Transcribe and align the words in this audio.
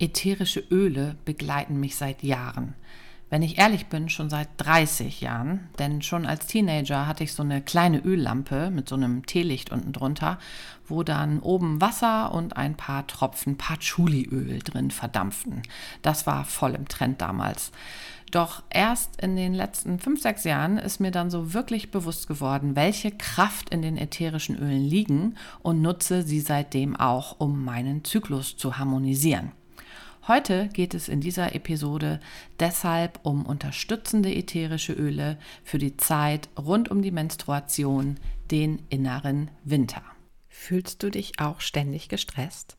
Ätherische 0.00 0.64
Öle 0.70 1.16
begleiten 1.26 1.78
mich 1.78 1.94
seit 1.94 2.22
Jahren. 2.22 2.74
Wenn 3.28 3.42
ich 3.42 3.58
ehrlich 3.58 3.86
bin, 3.86 4.08
schon 4.08 4.30
seit 4.30 4.48
30 4.56 5.20
Jahren, 5.20 5.68
denn 5.78 6.00
schon 6.00 6.24
als 6.24 6.46
Teenager 6.46 7.06
hatte 7.06 7.22
ich 7.22 7.34
so 7.34 7.42
eine 7.42 7.60
kleine 7.60 8.00
Öllampe 8.00 8.70
mit 8.70 8.88
so 8.88 8.96
einem 8.96 9.26
Teelicht 9.26 9.70
unten 9.70 9.92
drunter, 9.92 10.38
wo 10.88 11.02
dann 11.02 11.38
oben 11.38 11.82
Wasser 11.82 12.32
und 12.32 12.56
ein 12.56 12.76
paar 12.76 13.06
Tropfen 13.06 13.58
Patchouliöl 13.58 14.60
drin 14.60 14.90
verdampften. 14.90 15.62
Das 16.00 16.26
war 16.26 16.44
voll 16.44 16.74
im 16.74 16.88
Trend 16.88 17.20
damals. 17.20 17.70
Doch 18.30 18.62
erst 18.70 19.20
in 19.20 19.36
den 19.36 19.52
letzten 19.52 19.98
fünf, 19.98 20.22
sechs 20.22 20.44
Jahren 20.44 20.78
ist 20.78 20.98
mir 20.98 21.10
dann 21.10 21.30
so 21.30 21.52
wirklich 21.52 21.90
bewusst 21.90 22.26
geworden, 22.26 22.74
welche 22.74 23.10
Kraft 23.10 23.68
in 23.68 23.82
den 23.82 23.98
ätherischen 23.98 24.56
Ölen 24.56 24.84
liegen 24.84 25.36
und 25.62 25.82
nutze 25.82 26.22
sie 26.22 26.40
seitdem 26.40 26.96
auch, 26.96 27.38
um 27.38 27.64
meinen 27.64 28.02
Zyklus 28.02 28.56
zu 28.56 28.78
harmonisieren. 28.78 29.52
Heute 30.28 30.68
geht 30.68 30.92
es 30.92 31.08
in 31.08 31.20
dieser 31.20 31.54
Episode 31.54 32.20
deshalb 32.58 33.20
um 33.22 33.46
unterstützende 33.46 34.34
ätherische 34.34 34.92
Öle 34.92 35.38
für 35.64 35.78
die 35.78 35.96
Zeit 35.96 36.50
rund 36.58 36.90
um 36.90 37.00
die 37.00 37.10
Menstruation, 37.10 38.18
den 38.50 38.82
inneren 38.90 39.50
Winter. 39.64 40.02
Fühlst 40.48 41.02
du 41.02 41.10
dich 41.10 41.40
auch 41.40 41.60
ständig 41.60 42.08
gestresst? 42.08 42.76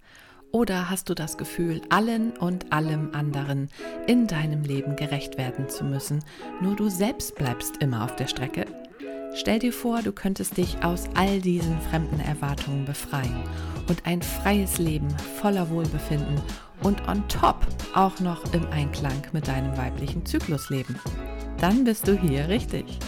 Oder 0.51 0.89
hast 0.89 1.09
du 1.09 1.15
das 1.15 1.38
Gefühl, 1.38 1.81
allen 1.89 2.31
und 2.38 2.71
allem 2.71 3.15
anderen 3.15 3.70
in 4.05 4.27
deinem 4.27 4.63
Leben 4.63 4.95
gerecht 4.95 5.37
werden 5.37 5.67
zu 5.67 5.84
müssen, 5.84 6.23
nur 6.62 6.76
du 6.76 6.89
selbst 6.89 7.35
bleibst 7.35 7.77
immer 7.77 8.03
auf 8.03 8.15
der 8.17 8.27
Strecke? 8.27 8.65
Stell 9.34 9.59
dir 9.59 9.71
vor, 9.71 10.01
du 10.01 10.12
könntest 10.12 10.57
dich 10.57 10.84
aus 10.84 11.05
all 11.15 11.39
diesen 11.39 11.79
fremden 11.81 12.20
Erwartungen 12.20 12.84
befreien 12.84 13.43
und 13.87 14.05
ein 14.05 14.21
freies 14.21 14.77
Leben 14.77 15.09
voller 15.39 15.70
Wohlbefinden 15.70 16.41
und 16.84 17.08
on 17.08 17.27
top 17.27 17.66
auch 17.94 18.20
noch 18.20 18.53
im 18.53 18.67
Einklang 18.71 19.21
mit 19.31 19.48
deinem 19.48 19.76
weiblichen 19.77 20.26
Zyklus 20.26 20.70
leben. 20.70 20.99
Dann 21.60 21.84
bist 21.84 22.07
du 22.07 22.18
hier 22.18 22.48
richtig. 22.48 22.99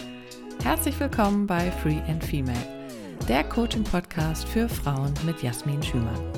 Herzlich 0.62 0.98
willkommen 1.00 1.46
bei 1.46 1.70
Free 1.70 2.00
and 2.08 2.22
Female, 2.22 2.56
der 3.28 3.44
Coaching-Podcast 3.44 4.46
für 4.48 4.68
Frauen 4.68 5.12
mit 5.26 5.42
Jasmin 5.42 5.82
Schümann. 5.82 6.32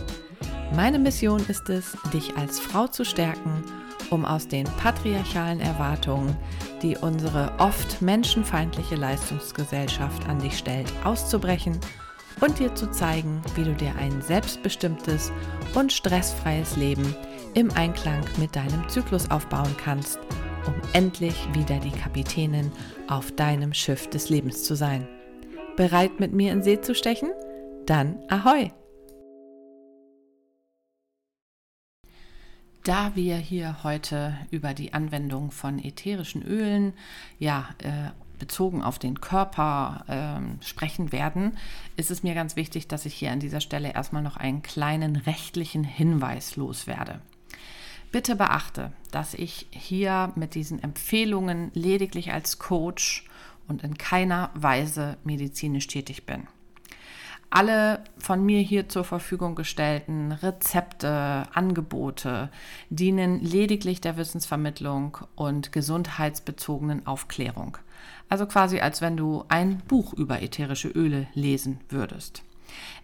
Meine 0.74 0.98
Mission 0.98 1.44
ist 1.48 1.68
es, 1.68 1.96
dich 2.12 2.36
als 2.36 2.58
Frau 2.58 2.86
zu 2.86 3.04
stärken, 3.04 3.62
um 4.10 4.24
aus 4.24 4.48
den 4.48 4.64
patriarchalen 4.78 5.60
Erwartungen, 5.60 6.36
die 6.82 6.96
unsere 6.96 7.52
oft 7.58 8.02
menschenfeindliche 8.02 8.96
Leistungsgesellschaft 8.96 10.28
an 10.28 10.38
dich 10.38 10.58
stellt, 10.58 10.92
auszubrechen 11.04 11.78
und 12.40 12.58
dir 12.58 12.74
zu 12.74 12.90
zeigen, 12.90 13.42
wie 13.54 13.64
du 13.64 13.74
dir 13.74 13.94
ein 13.96 14.20
selbstbestimmtes 14.22 15.32
und 15.74 15.92
stressfreies 15.92 16.76
Leben 16.76 17.14
im 17.54 17.70
Einklang 17.72 18.24
mit 18.38 18.54
deinem 18.54 18.88
Zyklus 18.88 19.30
aufbauen 19.30 19.74
kannst, 19.82 20.18
um 20.66 20.74
endlich 20.92 21.48
wieder 21.54 21.78
die 21.78 21.90
Kapitänin 21.90 22.70
auf 23.08 23.32
deinem 23.32 23.72
Schiff 23.72 24.08
des 24.10 24.28
Lebens 24.28 24.64
zu 24.64 24.74
sein. 24.74 25.08
Bereit 25.76 26.20
mit 26.20 26.32
mir 26.32 26.52
in 26.52 26.62
See 26.62 26.80
zu 26.80 26.94
stechen? 26.94 27.30
Dann 27.86 28.18
ahoi! 28.28 28.72
Da 32.86 33.16
wir 33.16 33.36
hier 33.36 33.82
heute 33.82 34.38
über 34.52 34.72
die 34.72 34.92
Anwendung 34.92 35.50
von 35.50 35.80
ätherischen 35.80 36.42
Ölen, 36.42 36.92
ja, 37.36 37.68
äh, 37.82 38.10
bezogen 38.38 38.82
auf 38.82 38.98
den 38.98 39.20
Körper 39.20 40.04
äh, 40.08 40.64
sprechen 40.64 41.12
werden, 41.12 41.56
ist 41.96 42.10
es 42.10 42.22
mir 42.22 42.34
ganz 42.34 42.56
wichtig, 42.56 42.88
dass 42.88 43.06
ich 43.06 43.14
hier 43.14 43.32
an 43.32 43.40
dieser 43.40 43.60
Stelle 43.60 43.92
erstmal 43.92 44.22
noch 44.22 44.36
einen 44.36 44.62
kleinen 44.62 45.16
rechtlichen 45.16 45.84
Hinweis 45.84 46.56
loswerde. 46.56 47.20
Bitte 48.12 48.36
beachte, 48.36 48.92
dass 49.10 49.34
ich 49.34 49.66
hier 49.70 50.32
mit 50.36 50.54
diesen 50.54 50.82
Empfehlungen 50.82 51.70
lediglich 51.74 52.32
als 52.32 52.58
Coach 52.58 53.24
und 53.68 53.82
in 53.82 53.98
keiner 53.98 54.50
Weise 54.54 55.16
medizinisch 55.24 55.86
tätig 55.86 56.24
bin. 56.24 56.46
Alle 57.50 58.02
von 58.18 58.44
mir 58.44 58.60
hier 58.60 58.88
zur 58.88 59.04
Verfügung 59.04 59.54
gestellten 59.54 60.32
Rezepte, 60.32 61.44
Angebote 61.54 62.50
dienen 62.90 63.40
lediglich 63.40 64.00
der 64.00 64.16
Wissensvermittlung 64.16 65.18
und 65.36 65.72
gesundheitsbezogenen 65.72 67.06
Aufklärung. 67.06 67.78
Also 68.28 68.46
quasi 68.46 68.80
als 68.80 69.00
wenn 69.00 69.16
du 69.16 69.44
ein 69.48 69.78
Buch 69.86 70.12
über 70.12 70.42
ätherische 70.42 70.88
Öle 70.88 71.28
lesen 71.34 71.80
würdest. 71.88 72.42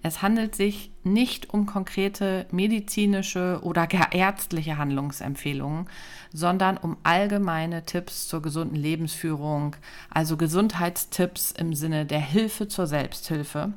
Es 0.03 0.23
handelt 0.23 0.57
sich 0.57 0.91
nicht 1.05 1.55
um 1.55 1.67
konkrete 1.67 2.47
medizinische 2.51 3.61
oder 3.63 3.87
gar 3.87 4.13
ärztliche 4.13 4.77
Handlungsempfehlungen, 4.77 5.87
sondern 6.33 6.77
um 6.77 6.97
allgemeine 7.05 7.85
Tipps 7.85 8.27
zur 8.27 8.43
gesunden 8.43 8.77
Lebensführung, 8.77 9.77
also 10.11 10.37
Gesundheitstipps 10.37 11.53
im 11.53 11.75
Sinne 11.75 12.07
der 12.07 12.21
Hilfe 12.21 12.69
zur 12.69 12.87
Selbsthilfe 12.87 13.73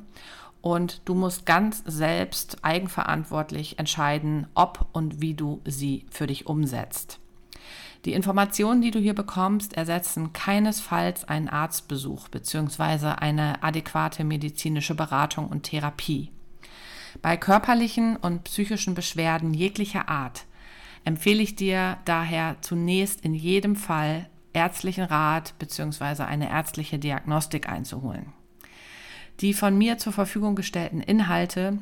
und 0.60 1.02
du 1.04 1.14
musst 1.14 1.46
ganz 1.46 1.82
selbst 1.86 2.58
eigenverantwortlich 2.62 3.78
entscheiden, 3.78 4.46
ob 4.54 4.86
und 4.92 5.20
wie 5.20 5.34
du 5.34 5.60
sie 5.64 6.06
für 6.10 6.26
dich 6.26 6.46
umsetzt. 6.46 7.20
Die 8.04 8.12
Informationen, 8.12 8.82
die 8.82 8.92
du 8.92 9.00
hier 9.00 9.14
bekommst, 9.14 9.76
ersetzen 9.76 10.32
keinesfalls 10.32 11.24
einen 11.24 11.48
Arztbesuch 11.48 12.28
bzw. 12.28 13.14
eine 13.18 13.62
adäquate 13.62 14.22
medizinische 14.22 14.94
Beratung 14.94 15.48
und 15.48 15.64
Therapie. 15.64 16.30
Bei 17.22 17.36
körperlichen 17.36 18.16
und 18.16 18.44
psychischen 18.44 18.94
Beschwerden 18.94 19.54
jeglicher 19.54 20.08
Art 20.08 20.46
empfehle 21.04 21.42
ich 21.42 21.56
dir 21.56 21.98
daher 22.04 22.56
zunächst 22.60 23.22
in 23.22 23.34
jedem 23.34 23.76
Fall 23.76 24.28
ärztlichen 24.52 25.04
Rat 25.04 25.54
bzw. 25.58 26.22
eine 26.22 26.50
ärztliche 26.50 26.98
Diagnostik 26.98 27.68
einzuholen. 27.68 28.32
Die 29.40 29.52
von 29.52 29.76
mir 29.76 29.98
zur 29.98 30.12
Verfügung 30.12 30.54
gestellten 30.54 31.00
Inhalte 31.00 31.78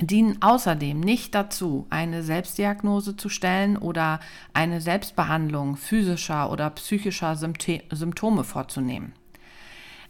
dienen 0.00 0.40
außerdem 0.42 1.00
nicht 1.00 1.34
dazu, 1.34 1.86
eine 1.90 2.22
Selbstdiagnose 2.22 3.16
zu 3.16 3.28
stellen 3.28 3.76
oder 3.76 4.20
eine 4.52 4.80
Selbstbehandlung 4.80 5.76
physischer 5.76 6.50
oder 6.50 6.70
psychischer 6.70 7.34
Symptome 7.34 8.44
vorzunehmen. 8.44 9.14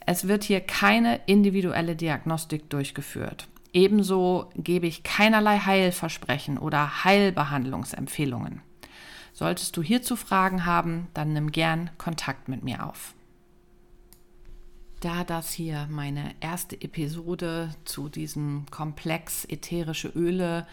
Es 0.05 0.27
wird 0.27 0.43
hier 0.43 0.61
keine 0.61 1.21
individuelle 1.25 1.95
Diagnostik 1.95 2.69
durchgeführt. 2.69 3.47
Ebenso 3.73 4.49
gebe 4.55 4.87
ich 4.87 5.03
keinerlei 5.03 5.59
Heilversprechen 5.59 6.57
oder 6.57 7.03
Heilbehandlungsempfehlungen. 7.03 8.61
Solltest 9.33 9.75
du 9.77 9.83
hierzu 9.83 10.15
Fragen 10.15 10.65
haben, 10.65 11.07
dann 11.13 11.33
nimm 11.33 11.51
gern 11.51 11.89
Kontakt 11.97 12.47
mit 12.47 12.63
mir 12.63 12.87
auf. 12.87 13.13
Da 14.99 15.23
das 15.23 15.51
hier 15.51 15.87
meine 15.91 16.33
erste 16.39 16.81
Episode 16.81 17.69
zu 17.85 18.09
diesem 18.09 18.65
Komplex 18.71 19.45
ätherische 19.45 20.07
Öle 20.07 20.65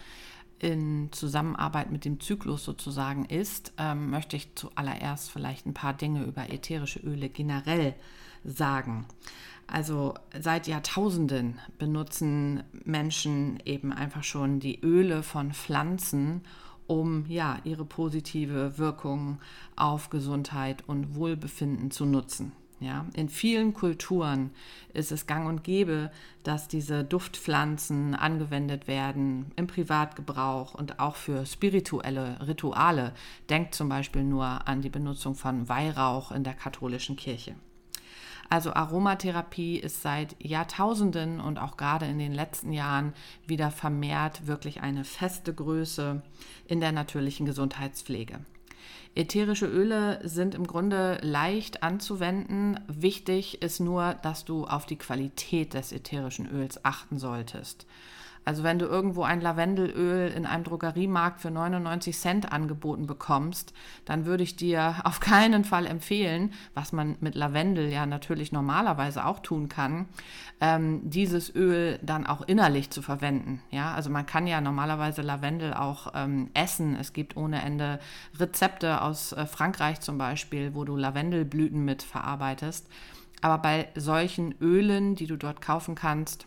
in 0.61 1.11
Zusammenarbeit 1.13 1.91
mit 1.91 2.07
dem 2.07 2.21
Zyklus 2.21 2.65
sozusagen 2.65 3.27
ist, 3.27 3.75
ähm, 3.77 4.09
möchte 4.09 4.37
ich 4.37 4.55
zuallererst 4.55 5.31
vielleicht 5.31 5.67
ein 5.67 5.75
paar 5.75 5.93
Dinge 5.93 6.25
über 6.25 6.51
ätherische 6.51 7.01
Öle 7.01 7.29
generell 7.29 7.95
sagen. 8.45 9.05
Also 9.67 10.15
seit 10.41 10.69
Jahrtausenden 10.69 11.61
benutzen 11.77 12.63
Menschen 12.83 13.59
eben 13.67 13.93
einfach 13.93 14.25
schon 14.25 14.59
die 14.59 14.81
Öle 14.81 15.23
von 15.23 15.53
Pflanzen, 15.53 16.41
um 16.87 17.27
ja 17.27 17.59
ihre 17.65 17.85
positive 17.85 18.79
Wirkung 18.79 19.39
auf 19.77 20.09
Gesundheit 20.09 20.83
und 20.87 21.15
Wohlbefinden 21.15 21.91
zu 21.91 22.07
nutzen. 22.07 22.53
Ja, 22.81 23.07
in 23.15 23.29
vielen 23.29 23.73
Kulturen 23.73 24.51
ist 24.93 25.13
es 25.13 25.27
gang 25.27 25.49
und 25.49 25.63
gäbe, 25.63 26.11
dass 26.43 26.69
diese 26.69 27.05
Duftpflanzen 27.05 28.15
angewendet 28.15 28.89
werden 28.89 29.53
im 29.57 29.67
Privatgebrauch 29.67 30.75
und 30.75 30.99
auch 30.99 31.17
für 31.17 31.47
spirituelle 31.47 32.47
Rituale. 32.47 33.15
Denkt 33.49 33.75
zum 33.75 33.89
Beispiel 33.89 34.25
nur 34.25 34.67
an 34.69 34.83
die 34.83 34.91
Benutzung 34.91 35.35
von 35.35 35.69
Weihrauch 35.69 36.33
in 36.33 36.45
der 36.45 36.55
katholischen 36.55 37.17
Kirche. 37.17 37.55
Also 38.51 38.75
Aromatherapie 38.75 39.79
ist 39.79 40.03
seit 40.03 40.37
Jahrtausenden 40.39 41.41
und 41.41 41.59
auch 41.59 41.77
gerade 41.77 42.07
in 42.07 42.19
den 42.19 42.33
letzten 42.33 42.73
Jahren 42.73 43.15
wieder 43.47 43.71
vermehrt 43.71 44.47
wirklich 44.47 44.83
eine 44.83 45.05
feste 45.05 45.55
Größe 45.55 46.23
in 46.67 46.81
der 46.81 46.93
natürlichen 46.93 47.47
Gesundheitspflege. 47.47 48.41
Ätherische 49.15 49.67
Öle 49.67 50.21
sind 50.27 50.55
im 50.55 50.67
Grunde 50.67 51.19
leicht 51.23 51.83
anzuwenden. 51.83 52.81
Wichtig 52.89 53.63
ist 53.63 53.81
nur, 53.81 54.15
dass 54.23 54.45
du 54.45 54.65
auf 54.65 54.87
die 54.87 54.97
Qualität 54.97 55.75
des 55.75 55.93
ätherischen 55.93 56.51
Öls 56.51 56.85
achten 56.85 57.19
solltest. 57.19 57.87
Also 58.45 58.63
wenn 58.63 58.79
du 58.79 58.87
irgendwo 58.87 59.23
ein 59.23 59.41
Lavendelöl 59.41 60.31
in 60.31 60.47
einem 60.47 60.65
Drogeriemarkt 60.65 61.41
für 61.41 61.51
99 61.51 62.17
Cent 62.17 62.53
angeboten 62.53 63.07
bekommst, 63.07 63.73
dann 64.05 64.27
würde 64.27 64.43
ich 64.43 64.57
dir 64.57 64.97
auf 65.05 65.21
keinen 65.21 65.65
Fall 65.65 65.87
empfehlen, 65.87 66.53
was 66.75 66.93
man 66.93 67.17
mit 67.21 67.35
Lavendel 67.35 67.91
ja 67.91 68.07
natürlich 68.07 68.53
normalerweise 68.53 69.25
auch 69.25 69.41
tun 69.41 69.69
kann, 69.69 70.07
ähm, 70.61 71.01
dieses 71.05 71.55
Öl 71.55 71.99
dann 72.03 72.27
auch 72.27 72.43
innerlich 72.43 72.91
zu 72.91 73.03
verwenden. 73.03 73.63
Ja, 73.71 73.95
also 73.95 74.11
man 74.11 74.27
kann 74.27 74.47
ja 74.47 74.61
normalerweise 74.61 75.23
Lavendel 75.23 75.75
auch 75.75 76.13
ähm, 76.15 76.51
essen. 76.55 76.97
Es 76.97 77.13
gibt 77.13 77.37
ohne 77.37 77.63
Ende 77.63 77.99
Rezepte 78.39 79.01
aus 79.03 79.33
äh, 79.33 79.47
Frankreich 79.47 80.01
zum 80.01 80.19
Beispiel, 80.19 80.75
wo 80.75 80.85
du 80.85 80.97
Lavendelblüten 80.97 81.85
mit 81.85 82.03
verarbeitest. 82.03 82.87
Aber 83.41 83.59
bei 83.59 83.89
solchen 83.95 84.55
Ölen, 84.61 85.17
die 85.17 85.27
du 85.27 85.37
dort 85.37 85.61
kaufen 85.61 85.95
kannst, 85.95 86.47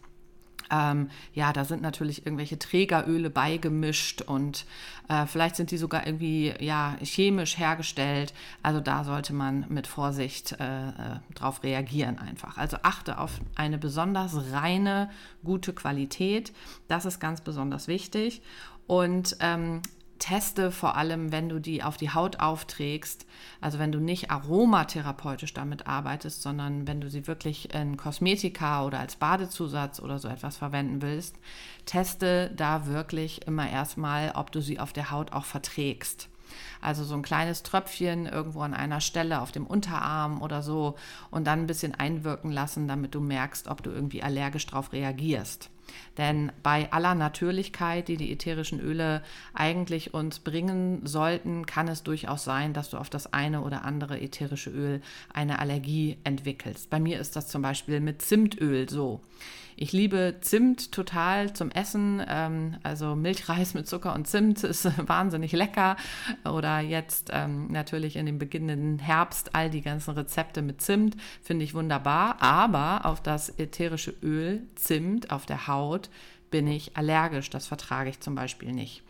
ähm, 0.71 1.09
ja, 1.33 1.53
da 1.53 1.65
sind 1.65 1.81
natürlich 1.81 2.25
irgendwelche 2.25 2.59
Trägeröle 2.59 3.29
beigemischt 3.29 4.21
und 4.21 4.65
äh, 5.09 5.25
vielleicht 5.25 5.55
sind 5.55 5.71
die 5.71 5.77
sogar 5.77 6.05
irgendwie 6.05 6.53
ja, 6.59 6.95
chemisch 7.01 7.57
hergestellt. 7.57 8.33
Also 8.63 8.79
da 8.79 9.03
sollte 9.03 9.33
man 9.33 9.65
mit 9.69 9.87
Vorsicht 9.87 10.53
äh, 10.59 10.89
äh, 10.89 10.93
drauf 11.35 11.63
reagieren 11.63 12.19
einfach. 12.19 12.57
Also 12.57 12.77
achte 12.83 13.17
auf 13.17 13.39
eine 13.55 13.77
besonders 13.77 14.51
reine, 14.51 15.09
gute 15.43 15.73
Qualität. 15.73 16.53
Das 16.87 17.05
ist 17.05 17.19
ganz 17.19 17.41
besonders 17.41 17.87
wichtig. 17.87 18.41
Und 18.87 19.37
ähm, 19.41 19.81
teste 20.19 20.71
vor 20.71 20.95
allem, 20.95 21.31
wenn 21.31 21.49
du 21.49 21.59
die 21.59 21.83
auf 21.83 21.97
die 21.97 22.11
Haut 22.11 22.39
aufträgst, 22.39 23.25
also 23.61 23.79
wenn 23.79 23.91
du 23.91 23.99
nicht 23.99 24.31
aromatherapeutisch 24.31 25.53
damit 25.53 25.87
arbeitest, 25.87 26.41
sondern 26.41 26.87
wenn 26.87 27.01
du 27.01 27.09
sie 27.09 27.27
wirklich 27.27 27.73
in 27.73 27.97
Kosmetika 27.97 28.85
oder 28.85 28.99
als 28.99 29.15
Badezusatz 29.15 29.99
oder 29.99 30.19
so 30.19 30.27
etwas 30.27 30.57
verwenden 30.57 31.01
willst, 31.01 31.35
teste 31.85 32.51
da 32.55 32.87
wirklich 32.87 33.47
immer 33.47 33.69
erstmal, 33.69 34.31
ob 34.35 34.51
du 34.51 34.61
sie 34.61 34.79
auf 34.79 34.93
der 34.93 35.11
Haut 35.11 35.33
auch 35.33 35.45
verträgst. 35.45 36.29
Also 36.81 37.03
so 37.03 37.15
ein 37.15 37.23
kleines 37.23 37.63
Tröpfchen 37.63 38.25
irgendwo 38.25 38.61
an 38.61 38.73
einer 38.73 39.01
Stelle 39.01 39.41
auf 39.41 39.51
dem 39.51 39.67
Unterarm 39.67 40.41
oder 40.41 40.61
so 40.61 40.95
und 41.29 41.45
dann 41.45 41.61
ein 41.61 41.67
bisschen 41.67 41.95
einwirken 41.95 42.51
lassen, 42.51 42.87
damit 42.87 43.15
du 43.15 43.19
merkst, 43.19 43.67
ob 43.67 43.83
du 43.83 43.89
irgendwie 43.89 44.23
allergisch 44.23 44.65
darauf 44.65 44.93
reagierst. 44.93 45.69
Denn 46.17 46.51
bei 46.63 46.91
aller 46.91 47.15
Natürlichkeit, 47.15 48.07
die 48.07 48.17
die 48.17 48.31
ätherischen 48.31 48.79
Öle 48.79 49.21
eigentlich 49.53 50.13
uns 50.13 50.39
bringen 50.39 51.05
sollten, 51.05 51.65
kann 51.65 51.87
es 51.87 52.03
durchaus 52.03 52.43
sein, 52.43 52.73
dass 52.73 52.89
du 52.89 52.97
auf 52.97 53.09
das 53.09 53.33
eine 53.33 53.61
oder 53.61 53.85
andere 53.85 54.19
ätherische 54.19 54.69
Öl 54.69 55.01
eine 55.33 55.59
Allergie 55.59 56.17
entwickelst. 56.23 56.89
Bei 56.89 56.99
mir 56.99 57.19
ist 57.19 57.35
das 57.35 57.47
zum 57.47 57.61
Beispiel 57.61 57.99
mit 57.99 58.21
Zimtöl 58.21 58.89
so. 58.89 59.21
Ich 59.79 59.91
liebe 59.91 60.37
Zimt 60.41 60.91
total 60.91 61.53
zum 61.53 61.69
Essen. 61.69 62.19
Ähm, 62.27 62.77
also 62.81 63.15
Milchreis 63.15 63.75
mit 63.75 63.87
Zucker 63.87 64.15
und 64.15 64.27
Zimt 64.27 64.63
ist 64.63 64.85
wahnsinnig 65.07 65.51
lecker. 65.51 65.97
Oder 66.43 66.79
jetzt 66.79 67.29
ähm, 67.31 67.71
natürlich 67.71 68.15
in 68.15 68.25
dem 68.25 68.39
beginnenden 68.39 68.97
Herbst 68.97 69.53
all 69.53 69.69
die 69.69 69.83
ganzen 69.83 70.15
Rezepte 70.15 70.63
mit 70.63 70.81
Zimt 70.81 71.15
finde 71.43 71.63
ich 71.63 71.75
wunderbar. 71.75 72.41
Aber 72.41 73.05
auf 73.05 73.21
das 73.21 73.49
ätherische 73.59 74.15
Öl 74.23 74.63
Zimt 74.73 75.29
auf 75.29 75.45
der 75.45 75.67
Haut 75.67 76.09
bin 76.49 76.67
ich 76.67 76.97
allergisch. 76.97 77.51
Das 77.51 77.67
vertrage 77.67 78.09
ich 78.09 78.19
zum 78.19 78.33
Beispiel 78.33 78.71
nicht 78.71 79.03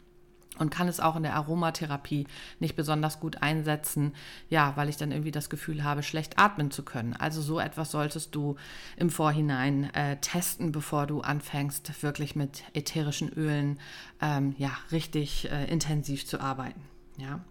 und 0.60 0.70
kann 0.70 0.88
es 0.88 1.00
auch 1.00 1.16
in 1.16 1.24
der 1.24 1.36
Aromatherapie 1.36 2.28
nicht 2.60 2.76
besonders 2.76 3.20
gut 3.20 3.42
einsetzen, 3.42 4.14
ja, 4.50 4.74
weil 4.76 4.90
ich 4.90 4.98
dann 4.98 5.12
irgendwie 5.12 5.32
das 5.32 5.50
Gefühl 5.50 5.84
habe, 5.84 6.04
schlecht 6.04 6.38
atmen 6.38 6.72
zu 6.72 6.84
können. 6.84 7.14
Also 7.14 7.42
so 7.42 7.60
etwas 7.60 7.92
solltest 7.92 8.36
du 8.36 8.56
im 8.96 9.10
Vorhinein 9.10 9.94
äh, 9.94 10.18
testen, 10.18 10.72
bevor 10.72 11.08
du 11.08 11.22
anfängst, 11.22 12.04
wirklich 12.04 12.36
mit 12.36 12.64
ätherischen 12.74 13.30
Ölen 13.30 13.80
ähm, 14.22 14.56
ja 14.58 14.72
richtig 14.92 15.50
äh, 15.52 15.66
intensiv 15.66 16.26
zu 16.26 16.40
arbeiten. 16.40 16.82
Ja. 17.18 17.42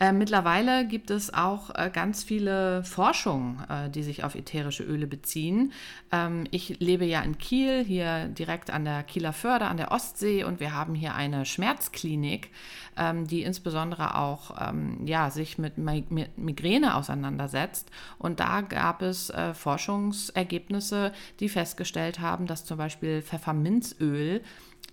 Äh, 0.00 0.12
mittlerweile 0.12 0.86
gibt 0.86 1.10
es 1.10 1.32
auch 1.32 1.70
äh, 1.74 1.90
ganz 1.92 2.24
viele 2.24 2.82
Forschungen, 2.82 3.62
äh, 3.68 3.90
die 3.90 4.02
sich 4.02 4.24
auf 4.24 4.34
ätherische 4.34 4.82
Öle 4.82 5.06
beziehen. 5.06 5.72
Ähm, 6.10 6.44
ich 6.50 6.80
lebe 6.80 7.04
ja 7.04 7.20
in 7.20 7.38
Kiel, 7.38 7.84
hier 7.84 8.26
direkt 8.26 8.70
an 8.70 8.84
der 8.84 9.02
Kieler 9.02 9.32
Förde, 9.32 9.66
an 9.66 9.76
der 9.76 9.92
Ostsee, 9.92 10.44
und 10.44 10.60
wir 10.60 10.74
haben 10.74 10.94
hier 10.94 11.14
eine 11.14 11.44
Schmerzklinik, 11.44 12.50
ähm, 12.96 13.26
die 13.26 13.42
insbesondere 13.42 14.16
auch 14.16 14.56
ähm, 14.60 15.06
ja, 15.06 15.30
sich 15.30 15.58
mit 15.58 15.78
Migräne 15.78 16.96
auseinandersetzt. 16.96 17.90
Und 18.18 18.40
da 18.40 18.62
gab 18.62 19.02
es 19.02 19.30
äh, 19.30 19.54
Forschungsergebnisse, 19.54 21.12
die 21.40 21.48
festgestellt 21.48 22.20
haben, 22.20 22.46
dass 22.46 22.64
zum 22.64 22.78
Beispiel 22.78 23.22
Pfefferminzöl 23.22 24.42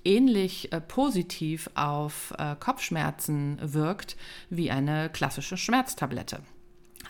ähnlich 0.04 0.72
äh, 0.72 0.81
positiv 0.81 1.69
auf 1.75 2.34
äh, 2.38 2.56
Kopfschmerzen 2.60 3.57
wirkt 3.62 4.16
wie 4.50 4.72
eine 4.72 5.10
klassische 5.10 5.57
Schmerztablette. 5.57 6.42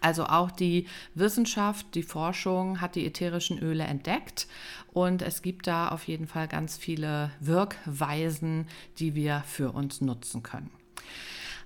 Also 0.02 0.26
auch 0.26 0.52
die 0.52 0.88
Wissenschaft, 1.14 1.94
die 1.96 2.04
Forschung 2.04 2.80
hat 2.80 2.96
die 2.96 3.06
ätherischen 3.06 3.60
Öle 3.60 3.84
entdeckt 3.84 4.48
und 4.94 5.22
es 5.22 5.42
gibt 5.42 5.68
da 5.68 5.90
auf 5.90 6.08
jeden 6.08 6.28
Fall 6.28 6.48
ganz 6.48 6.78
viele 6.78 7.32
Wirkweisen, 7.40 8.68
die 8.98 9.16
wir 9.16 9.44
für 9.46 9.72
uns 9.72 10.00
nutzen 10.00 10.42
können. 10.42 10.72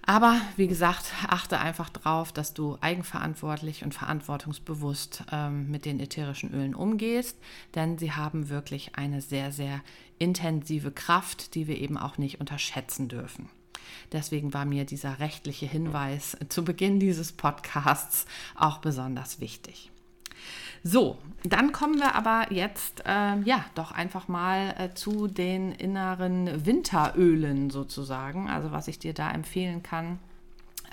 Aber 0.06 0.42
wie 0.58 0.68
gesagt, 0.68 1.06
achte 1.28 1.60
einfach 1.60 1.90
darauf, 1.90 2.34
dass 2.34 2.54
du 2.54 2.78
eigenverantwortlich 2.82 3.86
und 3.86 3.94
verantwortungsbewusst 3.94 5.24
ähm, 5.32 5.72
mit 5.72 5.86
den 5.86 6.02
ätherischen 6.02 6.54
Ölen 6.54 6.76
umgehst, 6.76 7.38
denn 7.74 7.98
sie 7.98 8.12
haben 8.12 8.50
wirklich 8.50 8.96
eine 8.96 9.22
sehr, 9.22 9.54
sehr 9.54 9.82
intensive 10.20 10.92
Kraft, 10.92 11.56
die 11.56 11.68
wir 11.68 11.80
eben 11.80 11.98
auch 11.98 12.18
nicht 12.18 12.42
unterschätzen 12.42 13.08
dürfen. 13.08 13.50
Deswegen 14.12 14.54
war 14.54 14.66
mir 14.66 14.86
dieser 14.86 15.20
rechtliche 15.20 15.66
Hinweis 15.66 16.38
zu 16.50 16.66
Beginn 16.66 17.00
dieses 17.00 17.32
Podcasts 17.32 18.26
auch 18.56 18.80
besonders 18.80 19.40
wichtig. 19.40 19.90
So, 20.84 21.18
dann 21.44 21.72
kommen 21.72 22.00
wir 22.00 22.16
aber 22.16 22.52
jetzt 22.52 23.04
äh, 23.06 23.40
ja 23.42 23.66
doch 23.76 23.92
einfach 23.92 24.28
mal 24.28 24.76
äh, 24.78 24.94
zu 24.94 25.28
den 25.28 25.72
inneren 25.72 26.66
Winterölen 26.66 27.70
sozusagen. 27.70 28.50
Also 28.50 28.72
was 28.72 28.88
ich 28.88 29.00
dir 29.00 29.14
da 29.14 29.32
empfehlen 29.32 29.84
kann 29.84 30.20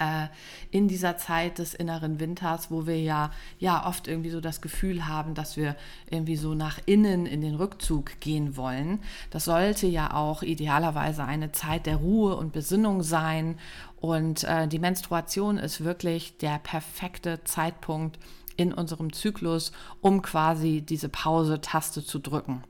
äh, 0.00 0.26
in 0.70 0.88
dieser 0.88 1.16
Zeit 1.16 1.58
des 1.58 1.74
inneren 1.74 2.18
Winters, 2.18 2.70
wo 2.70 2.86
wir 2.86 3.00
ja, 3.00 3.30
ja 3.58 3.86
oft 3.86 4.08
irgendwie 4.08 4.30
so 4.30 4.40
das 4.40 4.60
Gefühl 4.60 5.06
haben, 5.06 5.34
dass 5.34 5.56
wir 5.56 5.76
irgendwie 6.10 6.36
so 6.36 6.54
nach 6.54 6.80
innen 6.86 7.26
in 7.26 7.42
den 7.42 7.54
Rückzug 7.54 8.18
gehen 8.20 8.56
wollen. 8.56 9.00
Das 9.30 9.44
sollte 9.44 9.86
ja 9.86 10.14
auch 10.14 10.42
idealerweise 10.42 11.24
eine 11.24 11.52
Zeit 11.52 11.86
der 11.86 11.96
Ruhe 11.96 12.34
und 12.36 12.52
Besinnung 12.52 13.02
sein. 13.02 13.58
Und 14.00 14.44
äh, 14.44 14.66
die 14.66 14.78
Menstruation 14.78 15.58
ist 15.58 15.84
wirklich 15.84 16.38
der 16.38 16.58
perfekte 16.58 17.44
Zeitpunkt, 17.44 18.18
in 18.60 18.74
unserem 18.74 19.10
Zyklus, 19.14 19.72
um 20.02 20.20
quasi 20.20 20.82
diese 20.82 21.08
Pause-Taste 21.08 22.04
zu 22.04 22.18
drücken. 22.18 22.62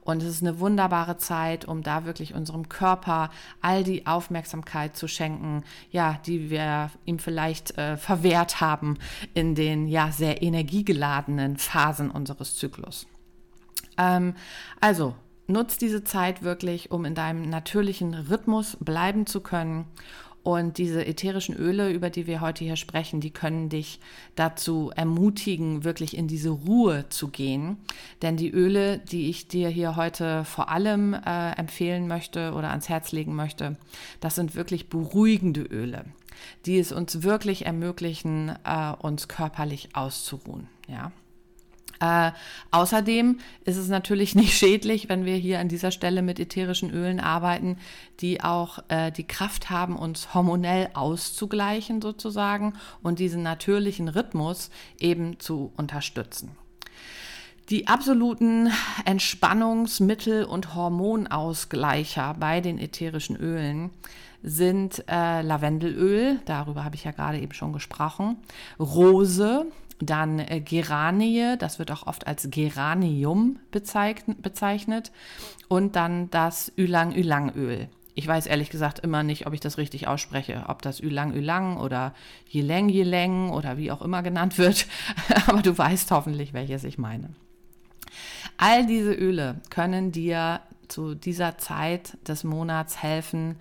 Und 0.00 0.22
es 0.22 0.28
ist 0.30 0.42
eine 0.42 0.58
wunderbare 0.58 1.18
Zeit, 1.18 1.66
um 1.66 1.82
da 1.82 2.06
wirklich 2.06 2.34
unserem 2.34 2.68
Körper 2.68 3.30
all 3.60 3.84
die 3.84 4.06
Aufmerksamkeit 4.06 4.96
zu 4.96 5.06
schenken, 5.06 5.62
ja, 5.92 6.18
die 6.26 6.50
wir 6.50 6.90
ihm 7.04 7.20
vielleicht 7.20 7.78
äh, 7.78 7.96
verwehrt 7.96 8.60
haben 8.60 8.96
in 9.34 9.54
den 9.54 9.86
ja 9.86 10.10
sehr 10.10 10.42
energiegeladenen 10.42 11.56
Phasen 11.56 12.10
unseres 12.10 12.56
Zyklus. 12.56 13.06
Ähm, 13.96 14.34
also 14.80 15.14
nutz 15.46 15.78
diese 15.78 16.02
Zeit 16.02 16.42
wirklich, 16.42 16.90
um 16.90 17.04
in 17.04 17.14
deinem 17.14 17.48
natürlichen 17.48 18.14
Rhythmus 18.14 18.76
bleiben 18.80 19.26
zu 19.26 19.40
können 19.40 19.84
und 20.48 20.78
diese 20.78 21.04
ätherischen 21.04 21.54
Öle, 21.54 21.90
über 21.90 22.08
die 22.08 22.26
wir 22.26 22.40
heute 22.40 22.64
hier 22.64 22.76
sprechen, 22.76 23.20
die 23.20 23.30
können 23.30 23.68
dich 23.68 24.00
dazu 24.34 24.90
ermutigen, 24.96 25.84
wirklich 25.84 26.16
in 26.16 26.26
diese 26.26 26.48
Ruhe 26.48 27.04
zu 27.10 27.28
gehen. 27.28 27.76
Denn 28.22 28.38
die 28.38 28.50
Öle, 28.50 28.96
die 28.96 29.28
ich 29.28 29.48
dir 29.48 29.68
hier 29.68 29.94
heute 29.96 30.46
vor 30.46 30.70
allem 30.70 31.12
äh, 31.12 31.50
empfehlen 31.50 32.08
möchte 32.08 32.54
oder 32.54 32.70
ans 32.70 32.88
Herz 32.88 33.12
legen 33.12 33.36
möchte, 33.36 33.76
das 34.20 34.36
sind 34.36 34.54
wirklich 34.54 34.88
beruhigende 34.88 35.60
Öle, 35.60 36.06
die 36.64 36.78
es 36.78 36.92
uns 36.92 37.22
wirklich 37.22 37.66
ermöglichen, 37.66 38.54
äh, 38.64 38.92
uns 38.98 39.28
körperlich 39.28 39.90
auszuruhen. 39.96 40.66
Ja. 40.88 41.12
Äh, 42.00 42.32
außerdem 42.70 43.38
ist 43.64 43.76
es 43.76 43.88
natürlich 43.88 44.34
nicht 44.36 44.56
schädlich, 44.56 45.08
wenn 45.08 45.24
wir 45.24 45.36
hier 45.36 45.60
an 45.60 45.68
dieser 45.68 45.90
Stelle 45.90 46.22
mit 46.22 46.38
ätherischen 46.38 46.90
Ölen 46.90 47.20
arbeiten, 47.20 47.78
die 48.20 48.42
auch 48.42 48.80
äh, 48.88 49.10
die 49.10 49.26
Kraft 49.26 49.70
haben, 49.70 49.96
uns 49.96 50.34
hormonell 50.34 50.90
auszugleichen 50.94 52.00
sozusagen 52.00 52.74
und 53.02 53.18
diesen 53.18 53.42
natürlichen 53.42 54.08
Rhythmus 54.08 54.70
eben 54.98 55.40
zu 55.40 55.72
unterstützen. 55.76 56.56
Die 57.70 57.86
absoluten 57.86 58.70
Entspannungsmittel 59.04 60.44
und 60.44 60.74
Hormonausgleicher 60.74 62.34
bei 62.40 62.62
den 62.62 62.78
ätherischen 62.78 63.36
Ölen 63.36 63.90
sind 64.42 65.04
äh, 65.06 65.42
Lavendelöl, 65.42 66.40
darüber 66.46 66.84
habe 66.84 66.94
ich 66.94 67.04
ja 67.04 67.10
gerade 67.10 67.38
eben 67.38 67.52
schon 67.52 67.74
gesprochen, 67.74 68.38
Rose, 68.78 69.66
Dann 70.00 70.38
äh, 70.38 70.60
Geranie, 70.60 71.56
das 71.58 71.78
wird 71.78 71.90
auch 71.90 72.06
oft 72.06 72.26
als 72.26 72.48
Geranium 72.50 73.58
bezeichnet. 73.70 75.12
Und 75.68 75.96
dann 75.96 76.30
das 76.30 76.72
Ylang-Ylang-Öl. 76.76 77.88
Ich 78.14 78.26
weiß 78.26 78.46
ehrlich 78.46 78.70
gesagt 78.70 78.98
immer 78.98 79.22
nicht, 79.22 79.46
ob 79.46 79.52
ich 79.54 79.60
das 79.60 79.78
richtig 79.78 80.08
ausspreche, 80.08 80.64
ob 80.66 80.82
das 80.82 80.98
Ylang 80.98 81.32
Ylang 81.34 81.76
oder 81.76 82.14
Yileng 82.50 82.88
Yileng 82.88 83.50
oder 83.50 83.76
wie 83.76 83.92
auch 83.92 84.02
immer 84.02 84.24
genannt 84.24 84.58
wird. 84.58 84.86
Aber 85.46 85.62
du 85.62 85.78
weißt 85.78 86.10
hoffentlich, 86.10 86.52
welches 86.52 86.82
ich 86.82 86.98
meine. 86.98 87.30
All 88.56 88.86
diese 88.86 89.12
Öle 89.12 89.60
können 89.70 90.10
dir 90.10 90.62
zu 90.88 91.14
dieser 91.14 91.58
Zeit 91.58 92.18
des 92.26 92.42
Monats 92.42 93.02
helfen, 93.02 93.56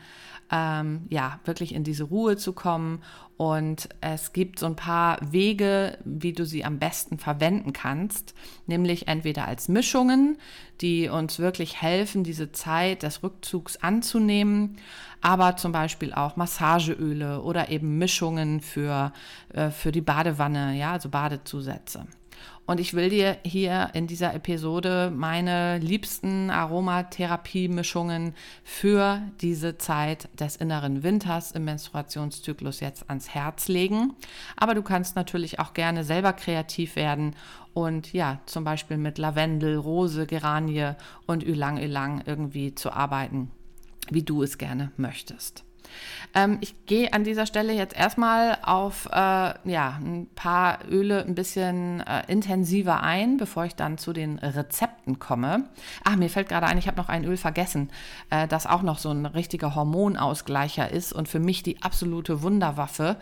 ähm, 0.51 1.06
ja, 1.10 1.39
wirklich 1.46 1.74
in 1.74 1.84
diese 1.84 2.06
Ruhe 2.06 2.38
zu 2.38 2.54
kommen. 2.54 3.01
Und 3.38 3.89
es 4.01 4.34
gibt 4.34 4.58
so 4.58 4.66
ein 4.66 4.75
paar 4.75 5.20
Wege, 5.32 6.00
wie 6.04 6.34
du 6.34 6.46
sie 6.46 6.66
am 6.66 6.80
besten 6.80 7.20
verwenden 7.20 7.72
kannst, 7.72 8.34
nämlich 8.66 9.08
entweder 9.08 9.48
als 9.48 9.68
Mischungen, 9.68 10.38
die 10.82 11.08
uns 11.08 11.38
wirklich 11.38 11.82
helfen, 11.82 12.24
diese 12.24 12.51
Zeit 12.51 13.04
des 13.04 13.22
Rückzugs 13.22 13.77
anzunehmen, 13.77 14.77
aber 15.22 15.56
zum 15.56 15.72
Beispiel 15.72 16.13
auch 16.13 16.36
Massageöle 16.36 17.42
oder 17.42 17.70
eben 17.70 18.00
Mischungen 18.00 18.62
für, 18.62 19.13
äh, 19.54 19.70
für 19.70 19.92
die 19.92 20.01
Badewanne, 20.01 20.75
ja, 20.75 20.94
also 20.94 21.10
Badezusätze. 21.10 22.08
Und 22.67 22.81
ich 22.81 22.93
will 22.93 23.09
dir 23.09 23.38
hier 23.43 23.91
in 23.93 24.07
dieser 24.07 24.33
Episode 24.33 25.09
meine 25.15 25.77
liebsten 25.77 26.50
Aromatherapie-Mischungen 26.50 28.33
für 28.65 29.21
diese 29.39 29.77
Zeit 29.77 30.27
des 30.38 30.57
inneren 30.57 31.01
Winters 31.01 31.53
im 31.53 31.63
Menstruationszyklus 31.63 32.81
jetzt 32.81 33.09
ans 33.09 33.29
Herz 33.29 33.69
legen. 33.69 34.15
Aber 34.57 34.75
du 34.75 34.83
kannst 34.83 35.15
natürlich 35.15 35.59
auch 35.59 35.74
gerne 35.74 36.03
selber 36.03 36.33
kreativ 36.33 36.97
werden 36.97 37.38
und 37.74 38.12
ja, 38.12 38.41
zum 38.47 38.65
Beispiel 38.65 38.97
mit 38.97 39.17
Lavendel, 39.17 39.77
Rose, 39.77 40.27
Geranie 40.27 40.91
und 41.25 41.43
Ylang 41.43 41.77
Ylang 41.77 42.21
irgendwie 42.25 42.75
zu 42.75 42.91
arbeiten, 42.91 43.50
wie 44.09 44.24
du 44.24 44.43
es 44.43 44.57
gerne 44.57 44.91
möchtest. 44.97 45.66
Ähm, 46.34 46.58
ich 46.62 46.86
gehe 46.86 47.13
an 47.13 47.24
dieser 47.24 47.46
Stelle 47.46 47.74
jetzt 47.74 47.96
erstmal 47.96 48.58
auf 48.62 49.08
äh, 49.12 49.15
ja, 49.15 50.00
ein 50.00 50.27
paar 50.36 50.79
Öle 50.89 51.24
ein 51.25 51.36
bisschen 51.36 52.01
äh, 52.01 52.24
intensiver 52.27 53.01
ein, 53.01 53.38
bevor 53.38 53.65
ich 53.65 53.75
dann 53.75 53.98
zu 53.98 54.13
den 54.13 54.39
Rezepten 54.39 55.20
komme. 55.20 55.70
Ach, 56.03 56.15
mir 56.15 56.29
fällt 56.29 56.50
gerade 56.50 56.67
ein, 56.67 56.77
ich 56.77 56.88
habe 56.88 56.98
noch 56.98 57.10
ein 57.10 57.25
Öl 57.25 57.38
vergessen, 57.38 57.89
äh, 58.29 58.48
das 58.48 58.67
auch 58.67 58.82
noch 58.82 59.00
so 59.00 59.10
ein 59.10 59.25
richtiger 59.25 59.75
Hormonausgleicher 59.75 60.91
ist 60.91 61.13
und 61.13 61.27
für 61.27 61.39
mich 61.39 61.63
die 61.63 61.82
absolute 61.82 62.41
Wunderwaffe. 62.41 63.17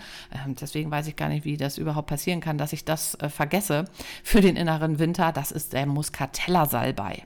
Ähm, 0.45 0.55
deswegen 0.59 0.91
weiß 0.91 1.07
ich 1.07 1.15
gar 1.15 1.29
nicht, 1.29 1.45
wie 1.45 1.57
das 1.57 1.77
überhaupt 1.77 2.07
passieren 2.07 2.41
kann, 2.41 2.57
dass 2.57 2.73
ich 2.73 2.85
das 2.85 3.15
äh, 3.15 3.29
vergesse 3.29 3.85
für 4.23 4.41
den 4.41 4.55
inneren 4.55 4.99
Winter. 4.99 5.31
Das 5.31 5.51
ist 5.51 5.73
der 5.73 5.85
Muscatella-Salbei. 5.85 7.23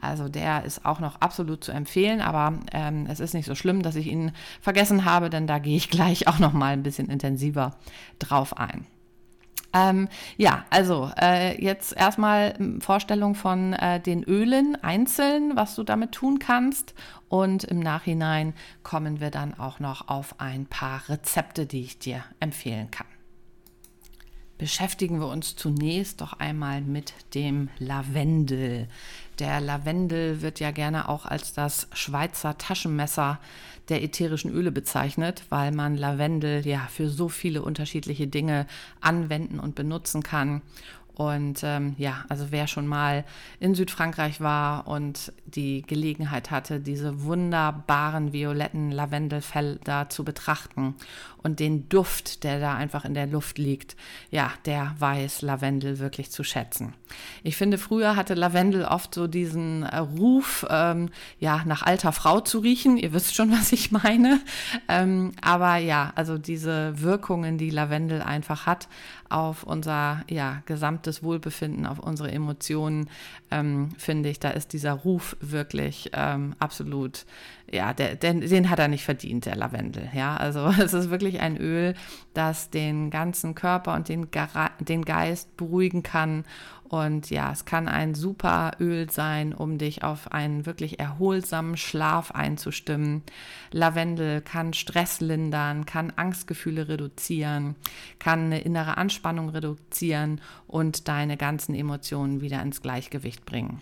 Also 0.00 0.28
der 0.28 0.64
ist 0.64 0.84
auch 0.84 1.00
noch 1.00 1.20
absolut 1.20 1.62
zu 1.62 1.72
empfehlen, 1.72 2.20
aber 2.20 2.58
ähm, 2.72 3.06
es 3.08 3.20
ist 3.20 3.34
nicht 3.34 3.46
so 3.46 3.54
schlimm, 3.54 3.82
dass 3.82 3.96
ich 3.96 4.06
ihn 4.06 4.32
vergessen 4.60 5.04
habe, 5.04 5.30
denn 5.30 5.46
da 5.46 5.58
gehe 5.58 5.76
ich 5.76 5.90
gleich 5.90 6.26
auch 6.28 6.38
noch 6.38 6.52
mal 6.52 6.72
ein 6.72 6.82
bisschen 6.82 7.08
intensiver 7.08 7.76
drauf 8.18 8.56
ein. 8.56 8.86
Ähm, 9.72 10.08
ja, 10.36 10.64
also 10.70 11.10
äh, 11.20 11.62
jetzt 11.62 11.96
erstmal 11.96 12.54
Vorstellung 12.80 13.34
von 13.34 13.72
äh, 13.74 14.00
den 14.00 14.24
Ölen 14.24 14.76
einzeln, 14.82 15.54
was 15.54 15.76
du 15.76 15.84
damit 15.84 16.12
tun 16.12 16.40
kannst. 16.40 16.94
Und 17.28 17.62
im 17.62 17.78
Nachhinein 17.78 18.54
kommen 18.82 19.20
wir 19.20 19.30
dann 19.30 19.54
auch 19.54 19.78
noch 19.78 20.08
auf 20.08 20.40
ein 20.40 20.66
paar 20.66 21.08
Rezepte, 21.08 21.66
die 21.66 21.82
ich 21.82 21.98
dir 22.00 22.24
empfehlen 22.40 22.90
kann 22.90 23.06
beschäftigen 24.60 25.20
wir 25.20 25.28
uns 25.28 25.56
zunächst 25.56 26.20
doch 26.20 26.34
einmal 26.34 26.82
mit 26.82 27.14
dem 27.34 27.70
Lavendel. 27.78 28.88
Der 29.40 29.58
Lavendel 29.58 30.42
wird 30.42 30.60
ja 30.60 30.70
gerne 30.70 31.08
auch 31.08 31.24
als 31.24 31.54
das 31.54 31.88
Schweizer 31.94 32.58
Taschenmesser 32.58 33.40
der 33.88 34.02
ätherischen 34.02 34.52
Öle 34.52 34.70
bezeichnet, 34.70 35.44
weil 35.48 35.72
man 35.72 35.96
Lavendel 35.96 36.66
ja 36.66 36.86
für 36.90 37.08
so 37.08 37.30
viele 37.30 37.62
unterschiedliche 37.62 38.26
Dinge 38.26 38.66
anwenden 39.00 39.58
und 39.58 39.74
benutzen 39.74 40.22
kann. 40.22 40.60
Und 41.14 41.60
ähm, 41.64 41.94
ja, 41.98 42.24
also 42.28 42.46
wer 42.50 42.66
schon 42.66 42.86
mal 42.86 43.24
in 43.58 43.74
Südfrankreich 43.74 44.40
war 44.40 44.86
und 44.86 45.32
die 45.46 45.82
Gelegenheit 45.82 46.50
hatte, 46.50 46.80
diese 46.80 47.24
wunderbaren 47.24 48.32
violetten 48.32 48.90
Lavendelfelder 48.90 50.08
zu 50.08 50.24
betrachten 50.24 50.94
und 51.42 51.60
den 51.60 51.88
Duft, 51.88 52.44
der 52.44 52.60
da 52.60 52.74
einfach 52.74 53.04
in 53.04 53.14
der 53.14 53.26
Luft 53.26 53.58
liegt, 53.58 53.96
ja, 54.30 54.52
der 54.66 54.94
weiß 54.98 55.42
Lavendel 55.42 55.98
wirklich 55.98 56.30
zu 56.30 56.44
schätzen. 56.44 56.94
Ich 57.42 57.56
finde, 57.56 57.78
früher 57.78 58.16
hatte 58.16 58.34
Lavendel 58.34 58.84
oft 58.84 59.14
so 59.14 59.26
diesen 59.26 59.82
äh, 59.82 59.98
Ruf, 59.98 60.66
ähm, 60.68 61.10
ja, 61.38 61.62
nach 61.64 61.82
alter 61.82 62.12
Frau 62.12 62.40
zu 62.40 62.58
riechen. 62.58 62.96
Ihr 62.96 63.12
wisst 63.12 63.34
schon, 63.34 63.50
was 63.58 63.72
ich 63.72 63.90
meine. 63.90 64.40
Ähm, 64.88 65.32
aber 65.40 65.76
ja, 65.76 66.12
also 66.14 66.38
diese 66.38 67.00
Wirkungen, 67.00 67.58
die 67.58 67.70
Lavendel 67.70 68.22
einfach 68.22 68.66
hat 68.66 68.88
auf 69.30 69.62
unser 69.62 70.24
ja, 70.28 70.62
gesamtes 70.66 71.22
Wohlbefinden, 71.22 71.86
auf 71.86 72.00
unsere 72.00 72.30
Emotionen, 72.32 73.08
ähm, 73.50 73.90
finde 73.96 74.28
ich, 74.28 74.40
da 74.40 74.50
ist 74.50 74.72
dieser 74.72 74.92
Ruf 74.92 75.36
wirklich 75.40 76.10
ähm, 76.12 76.54
absolut, 76.58 77.24
ja, 77.70 77.92
der, 77.92 78.16
den, 78.16 78.40
den 78.40 78.70
hat 78.70 78.78
er 78.78 78.88
nicht 78.88 79.04
verdient, 79.04 79.46
der 79.46 79.56
Lavendel. 79.56 80.08
Ja, 80.14 80.36
also 80.36 80.66
es 80.82 80.92
ist 80.92 81.10
wirklich 81.10 81.40
ein 81.40 81.56
Öl, 81.56 81.94
das 82.34 82.70
den 82.70 83.10
ganzen 83.10 83.54
Körper 83.54 83.94
und 83.94 84.08
den, 84.08 84.28
den 84.80 85.04
Geist 85.04 85.56
beruhigen 85.56 86.02
kann 86.02 86.44
und 86.90 87.30
ja, 87.30 87.52
es 87.52 87.66
kann 87.66 87.86
ein 87.86 88.16
super 88.16 88.72
Öl 88.80 89.08
sein, 89.12 89.54
um 89.54 89.78
dich 89.78 90.02
auf 90.02 90.32
einen 90.32 90.66
wirklich 90.66 90.98
erholsamen 90.98 91.76
Schlaf 91.76 92.32
einzustimmen. 92.32 93.22
Lavendel 93.70 94.40
kann 94.40 94.72
Stress 94.72 95.20
lindern, 95.20 95.86
kann 95.86 96.12
Angstgefühle 96.16 96.88
reduzieren, 96.88 97.76
kann 98.18 98.46
eine 98.46 98.62
innere 98.62 98.96
Anspannung 98.96 99.50
reduzieren 99.50 100.40
und 100.66 101.06
deine 101.06 101.36
ganzen 101.36 101.76
Emotionen 101.76 102.40
wieder 102.40 102.60
ins 102.60 102.82
Gleichgewicht 102.82 103.46
bringen. 103.46 103.80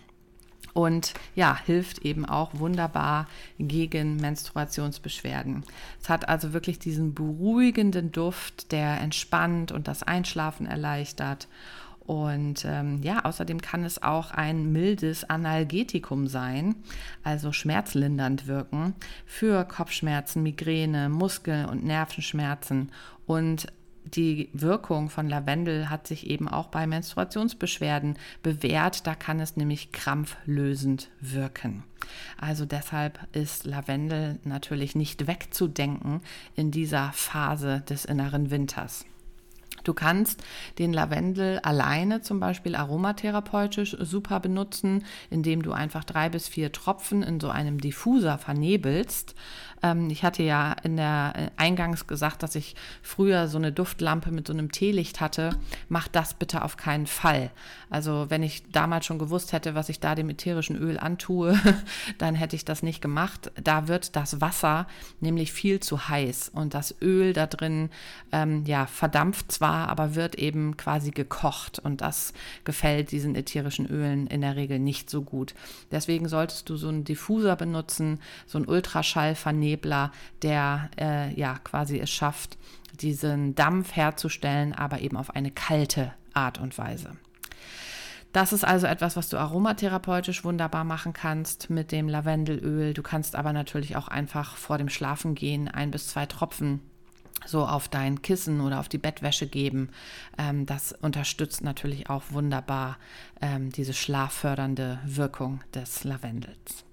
Und 0.73 1.13
ja, 1.35 1.57
hilft 1.65 1.99
eben 1.99 2.25
auch 2.25 2.51
wunderbar 2.53 3.27
gegen 3.57 4.17
Menstruationsbeschwerden. 4.17 5.63
Es 6.01 6.09
hat 6.09 6.29
also 6.29 6.53
wirklich 6.53 6.79
diesen 6.79 7.13
beruhigenden 7.13 8.11
Duft, 8.11 8.71
der 8.71 9.01
entspannt 9.01 9.71
und 9.71 9.87
das 9.87 10.03
Einschlafen 10.03 10.65
erleichtert. 10.65 11.47
Und 12.09 12.65
ähm, 12.65 13.03
ja, 13.03 13.23
außerdem 13.23 13.61
kann 13.61 13.83
es 13.83 14.01
auch 14.01 14.31
ein 14.31 14.71
mildes 14.71 15.29
Analgetikum 15.29 16.25
sein, 16.25 16.73
also 17.23 17.51
schmerzlindernd 17.51 18.47
wirken 18.47 18.95
für 19.27 19.63
Kopfschmerzen, 19.63 20.41
Migräne, 20.41 21.09
Muskel- 21.09 21.65
und 21.65 21.83
Nervenschmerzen. 21.83 22.91
Und 23.27 23.67
die 24.15 24.49
Wirkung 24.53 25.09
von 25.09 25.27
Lavendel 25.29 25.89
hat 25.89 26.07
sich 26.07 26.29
eben 26.29 26.47
auch 26.47 26.67
bei 26.67 26.87
Menstruationsbeschwerden 26.87 28.17
bewährt. 28.43 29.05
Da 29.07 29.15
kann 29.15 29.39
es 29.39 29.57
nämlich 29.57 29.91
krampflösend 29.91 31.09
wirken. 31.19 31.83
Also 32.37 32.65
deshalb 32.65 33.19
ist 33.33 33.65
Lavendel 33.65 34.39
natürlich 34.43 34.95
nicht 34.95 35.27
wegzudenken 35.27 36.21
in 36.55 36.71
dieser 36.71 37.11
Phase 37.13 37.81
des 37.87 38.05
inneren 38.05 38.51
Winters. 38.51 39.05
Du 39.83 39.93
kannst 39.93 40.43
den 40.77 40.93
Lavendel 40.93 41.59
alleine 41.59 42.21
zum 42.21 42.39
Beispiel 42.39 42.75
aromatherapeutisch 42.75 43.95
super 43.99 44.39
benutzen, 44.39 45.05
indem 45.29 45.61
du 45.61 45.71
einfach 45.71 46.03
drei 46.03 46.29
bis 46.29 46.47
vier 46.47 46.71
Tropfen 46.71 47.23
in 47.23 47.39
so 47.39 47.49
einem 47.49 47.79
Diffuser 47.79 48.37
vernebelst. 48.37 49.35
Ähm, 49.81 50.09
ich 50.09 50.23
hatte 50.23 50.43
ja 50.43 50.75
in 50.83 50.97
der 50.97 51.33
äh, 51.35 51.49
Eingangs 51.57 52.07
gesagt, 52.07 52.43
dass 52.43 52.55
ich 52.55 52.75
früher 53.01 53.47
so 53.47 53.57
eine 53.57 53.71
Duftlampe 53.71 54.31
mit 54.31 54.47
so 54.47 54.53
einem 54.53 54.71
Teelicht 54.71 55.21
hatte. 55.21 55.51
Mach 55.87 56.07
das 56.07 56.33
bitte 56.33 56.63
auf 56.63 56.77
keinen 56.77 57.07
Fall. 57.07 57.51
Also 57.89 58.25
wenn 58.29 58.43
ich 58.43 58.63
damals 58.71 59.05
schon 59.05 59.19
gewusst 59.19 59.53
hätte, 59.53 59.75
was 59.75 59.89
ich 59.89 59.99
da 59.99 60.15
dem 60.15 60.29
ätherischen 60.29 60.75
Öl 60.75 60.99
antue, 60.99 61.57
dann 62.17 62.35
hätte 62.35 62.55
ich 62.55 62.65
das 62.65 62.83
nicht 62.83 63.01
gemacht. 63.01 63.51
Da 63.61 63.87
wird 63.87 64.15
das 64.15 64.41
Wasser 64.41 64.87
nämlich 65.19 65.51
viel 65.51 65.79
zu 65.79 66.09
heiß 66.09 66.49
und 66.53 66.73
das 66.73 66.95
Öl 67.01 67.33
da 67.33 67.47
drin, 67.47 67.89
ähm, 68.31 68.63
ja, 68.65 68.85
verdampft 68.85 69.51
zwar, 69.51 69.89
aber 69.89 70.15
wird 70.15 70.35
eben 70.35 70.77
quasi 70.77 71.11
gekocht 71.11 71.79
und 71.79 72.01
das 72.01 72.33
gefällt 72.63 73.11
diesen 73.11 73.35
ätherischen 73.35 73.87
Ölen 73.87 74.27
in 74.27 74.41
der 74.41 74.55
Regel 74.55 74.79
nicht 74.79 75.09
so 75.09 75.21
gut. 75.21 75.53
Deswegen 75.91 76.27
solltest 76.27 76.69
du 76.69 76.77
so 76.77 76.89
einen 76.89 77.03
Diffuser 77.03 77.55
benutzen, 77.55 78.19
so 78.45 78.57
einen 78.57 78.67
Ultraschallvernebler 78.67 79.68
Nebler, 79.69 80.11
der 80.41 80.89
äh, 80.99 81.33
ja 81.39 81.57
quasi 81.63 81.99
es 81.99 82.09
schafft, 82.09 82.57
diesen 83.01 83.55
Dampf 83.55 83.95
herzustellen, 83.95 84.73
aber 84.73 84.99
eben 85.01 85.17
auf 85.17 85.35
eine 85.35 85.51
kalte 85.51 86.13
Art 86.33 86.59
und 86.59 86.77
Weise. 86.77 87.11
Das 88.31 88.53
ist 88.53 88.63
also 88.63 88.85
etwas, 88.85 89.15
was 89.15 89.29
du 89.29 89.37
aromatherapeutisch 89.37 90.43
wunderbar 90.43 90.83
machen 90.83 91.13
kannst 91.13 91.69
mit 91.69 91.91
dem 91.91 92.07
Lavendelöl. 92.07 92.93
Du 92.93 93.01
kannst 93.01 93.35
aber 93.35 93.53
natürlich 93.53 93.95
auch 93.95 94.07
einfach 94.07 94.55
vor 94.55 94.77
dem 94.77 94.89
Schlafengehen 94.89 95.67
ein 95.67 95.89
bis 95.89 96.09
zwei 96.09 96.27
Tropfen 96.27 96.81
so 97.45 97.65
auf 97.65 97.87
dein 97.87 98.21
Kissen 98.21 98.61
oder 98.61 98.79
auf 98.79 98.89
die 98.89 98.97
Bettwäsche 98.97 99.47
geben. 99.47 99.89
Ähm, 100.37 100.65
das 100.65 100.91
unterstützt 100.91 101.63
natürlich 101.63 102.09
auch 102.09 102.23
wunderbar 102.29 102.97
ähm, 103.41 103.71
diese 103.71 103.93
schlaffördernde 103.93 104.99
Wirkung 105.05 105.61
des 105.73 106.03
Lavendels. 106.03 106.85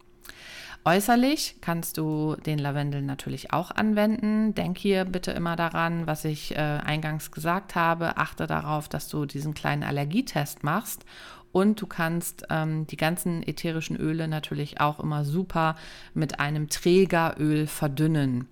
Äußerlich 0.87 1.57
kannst 1.61 1.99
du 1.99 2.37
den 2.47 2.61
Lavendel 2.61 3.03
natürlich 3.03 3.53
auch 3.53 3.73
anwenden. 3.73 4.55
Denk 4.55 4.79
hier 4.79 5.05
bitte 5.05 5.33
immer 5.33 5.57
daran, 5.57 6.07
was 6.07 6.25
ich 6.25 6.55
äh, 6.55 6.61
eingangs 6.61 7.33
gesagt 7.33 7.75
habe. 7.75 8.19
Achte 8.19 8.47
darauf, 8.47 8.89
dass 8.89 9.09
du 9.09 9.27
diesen 9.27 9.53
kleinen 9.53 9.83
Allergietest 9.83 10.63
machst 10.63 11.05
und 11.51 11.81
du 11.81 11.89
kannst 11.89 12.45
ähm, 12.51 12.87
die 12.87 12.97
ganzen 12.97 13.43
ätherischen 13.43 13.97
Öle 13.97 14.29
natürlich 14.29 14.81
auch 14.81 15.01
immer 15.01 15.25
super 15.25 15.75
mit 16.15 16.39
einem 16.39 16.69
Trägeröl 16.69 17.67
verdünnen. 17.67 18.47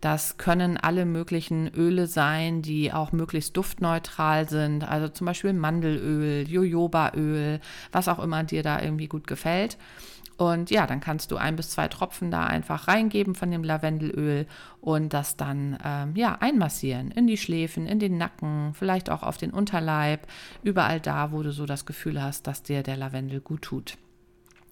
Das 0.00 0.38
können 0.38 0.78
alle 0.78 1.04
möglichen 1.04 1.72
Öle 1.72 2.08
sein, 2.08 2.62
die 2.62 2.92
auch 2.92 3.12
möglichst 3.12 3.56
duftneutral 3.56 4.48
sind. 4.48 4.82
Also 4.82 5.06
zum 5.08 5.26
Beispiel 5.26 5.52
Mandelöl, 5.52 6.48
Jojobaöl, 6.48 7.60
was 7.92 8.08
auch 8.08 8.18
immer 8.18 8.42
dir 8.42 8.64
da 8.64 8.80
irgendwie 8.82 9.06
gut 9.06 9.28
gefällt. 9.28 9.76
Und 10.36 10.70
ja, 10.70 10.86
dann 10.86 11.00
kannst 11.00 11.30
du 11.30 11.36
ein 11.36 11.56
bis 11.56 11.70
zwei 11.70 11.88
Tropfen 11.88 12.30
da 12.30 12.44
einfach 12.44 12.88
reingeben 12.88 13.34
von 13.34 13.50
dem 13.50 13.64
Lavendelöl 13.64 14.46
und 14.80 15.14
das 15.14 15.36
dann 15.36 15.78
ähm, 15.82 16.14
ja 16.14 16.36
einmassieren 16.40 17.10
in 17.10 17.26
die 17.26 17.38
Schläfen, 17.38 17.86
in 17.86 17.98
den 17.98 18.18
Nacken, 18.18 18.74
vielleicht 18.74 19.08
auch 19.08 19.22
auf 19.22 19.38
den 19.38 19.50
Unterleib, 19.50 20.26
überall 20.62 21.00
da, 21.00 21.32
wo 21.32 21.42
du 21.42 21.52
so 21.52 21.64
das 21.64 21.86
Gefühl 21.86 22.22
hast, 22.22 22.46
dass 22.46 22.62
dir 22.62 22.82
der 22.82 22.96
Lavendel 22.96 23.40
gut 23.40 23.62
tut. 23.62 23.96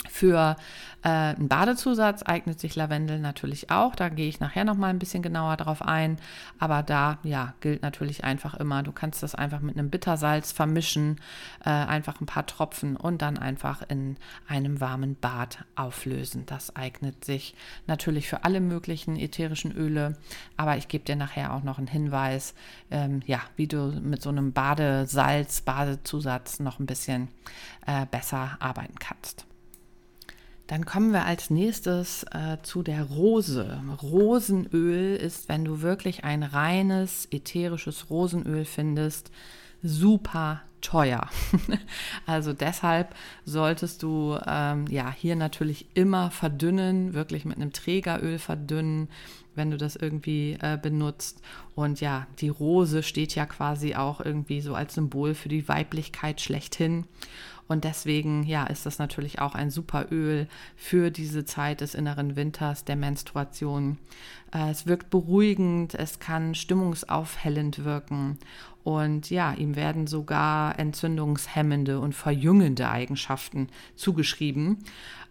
Für 0.08 0.56
äh, 1.04 1.08
einen 1.08 1.48
Badezusatz 1.48 2.22
eignet 2.24 2.58
sich 2.58 2.76
Lavendel 2.76 3.18
natürlich 3.18 3.70
auch. 3.70 3.94
Da 3.94 4.08
gehe 4.08 4.28
ich 4.28 4.40
nachher 4.40 4.64
noch 4.64 4.76
mal 4.76 4.88
ein 4.88 4.98
bisschen 4.98 5.22
genauer 5.22 5.56
drauf 5.56 5.82
ein. 5.82 6.18
Aber 6.58 6.82
da 6.82 7.18
ja, 7.22 7.54
gilt 7.60 7.82
natürlich 7.82 8.24
einfach 8.24 8.54
immer, 8.54 8.82
du 8.82 8.92
kannst 8.92 9.22
das 9.22 9.34
einfach 9.34 9.60
mit 9.60 9.76
einem 9.76 9.90
Bittersalz 9.90 10.52
vermischen, 10.52 11.20
äh, 11.64 11.70
einfach 11.70 12.20
ein 12.20 12.26
paar 12.26 12.46
Tropfen 12.46 12.96
und 12.96 13.22
dann 13.22 13.38
einfach 13.38 13.82
in 13.88 14.16
einem 14.48 14.80
warmen 14.80 15.16
Bad 15.16 15.64
auflösen. 15.76 16.44
Das 16.46 16.74
eignet 16.74 17.24
sich 17.24 17.54
natürlich 17.86 18.28
für 18.28 18.44
alle 18.44 18.60
möglichen 18.60 19.16
ätherischen 19.16 19.72
Öle. 19.72 20.16
Aber 20.56 20.76
ich 20.76 20.88
gebe 20.88 21.04
dir 21.04 21.16
nachher 21.16 21.52
auch 21.52 21.62
noch 21.62 21.78
einen 21.78 21.86
Hinweis, 21.86 22.54
ähm, 22.90 23.22
ja, 23.26 23.40
wie 23.56 23.66
du 23.66 23.92
mit 24.00 24.22
so 24.22 24.30
einem 24.30 24.52
Badesalz, 24.52 25.60
Badezusatz 25.60 26.60
noch 26.60 26.78
ein 26.78 26.86
bisschen 26.86 27.28
äh, 27.86 28.06
besser 28.06 28.56
arbeiten 28.58 28.98
kannst. 28.98 29.46
Dann 30.66 30.86
kommen 30.86 31.12
wir 31.12 31.26
als 31.26 31.50
nächstes 31.50 32.24
äh, 32.32 32.56
zu 32.62 32.82
der 32.82 33.02
Rose. 33.04 33.82
Rosenöl 34.02 35.16
ist, 35.16 35.48
wenn 35.48 35.64
du 35.64 35.82
wirklich 35.82 36.24
ein 36.24 36.42
reines 36.42 37.28
ätherisches 37.30 38.08
Rosenöl 38.08 38.64
findest, 38.64 39.30
super 39.82 40.62
teuer. 40.80 41.28
also 42.26 42.52
deshalb 42.52 43.14
solltest 43.44 44.02
du 44.02 44.38
ähm, 44.46 44.86
ja 44.88 45.12
hier 45.12 45.36
natürlich 45.36 45.86
immer 45.94 46.30
verdünnen, 46.30 47.14
wirklich 47.14 47.44
mit 47.44 47.56
einem 47.56 47.72
Trägeröl 47.72 48.38
verdünnen, 48.38 49.08
wenn 49.54 49.70
du 49.70 49.76
das 49.76 49.96
irgendwie 49.96 50.58
äh, 50.60 50.78
benutzt. 50.80 51.42
Und 51.74 52.00
ja, 52.00 52.26
die 52.40 52.48
Rose 52.48 53.02
steht 53.02 53.34
ja 53.34 53.46
quasi 53.46 53.94
auch 53.94 54.20
irgendwie 54.20 54.60
so 54.60 54.74
als 54.74 54.94
Symbol 54.94 55.34
für 55.34 55.48
die 55.48 55.68
Weiblichkeit 55.68 56.40
schlechthin. 56.40 57.04
Und 57.66 57.84
deswegen, 57.84 58.42
ja, 58.44 58.64
ist 58.64 58.84
das 58.84 58.98
natürlich 58.98 59.40
auch 59.40 59.54
ein 59.54 59.70
super 59.70 60.06
Öl 60.10 60.48
für 60.76 61.10
diese 61.10 61.44
Zeit 61.44 61.80
des 61.80 61.94
inneren 61.94 62.36
Winters, 62.36 62.84
der 62.84 62.96
Menstruation. 62.96 63.98
Äh, 64.52 64.70
es 64.70 64.86
wirkt 64.86 65.10
beruhigend, 65.10 65.94
es 65.94 66.18
kann 66.18 66.54
stimmungsaufhellend 66.54 67.84
wirken. 67.84 68.38
Und 68.82 69.30
ja, 69.30 69.54
ihm 69.54 69.76
werden 69.76 70.06
sogar 70.06 70.78
entzündungshemmende 70.78 72.00
und 72.00 72.14
verjüngende 72.14 72.90
Eigenschaften 72.90 73.68
zugeschrieben. 73.96 74.84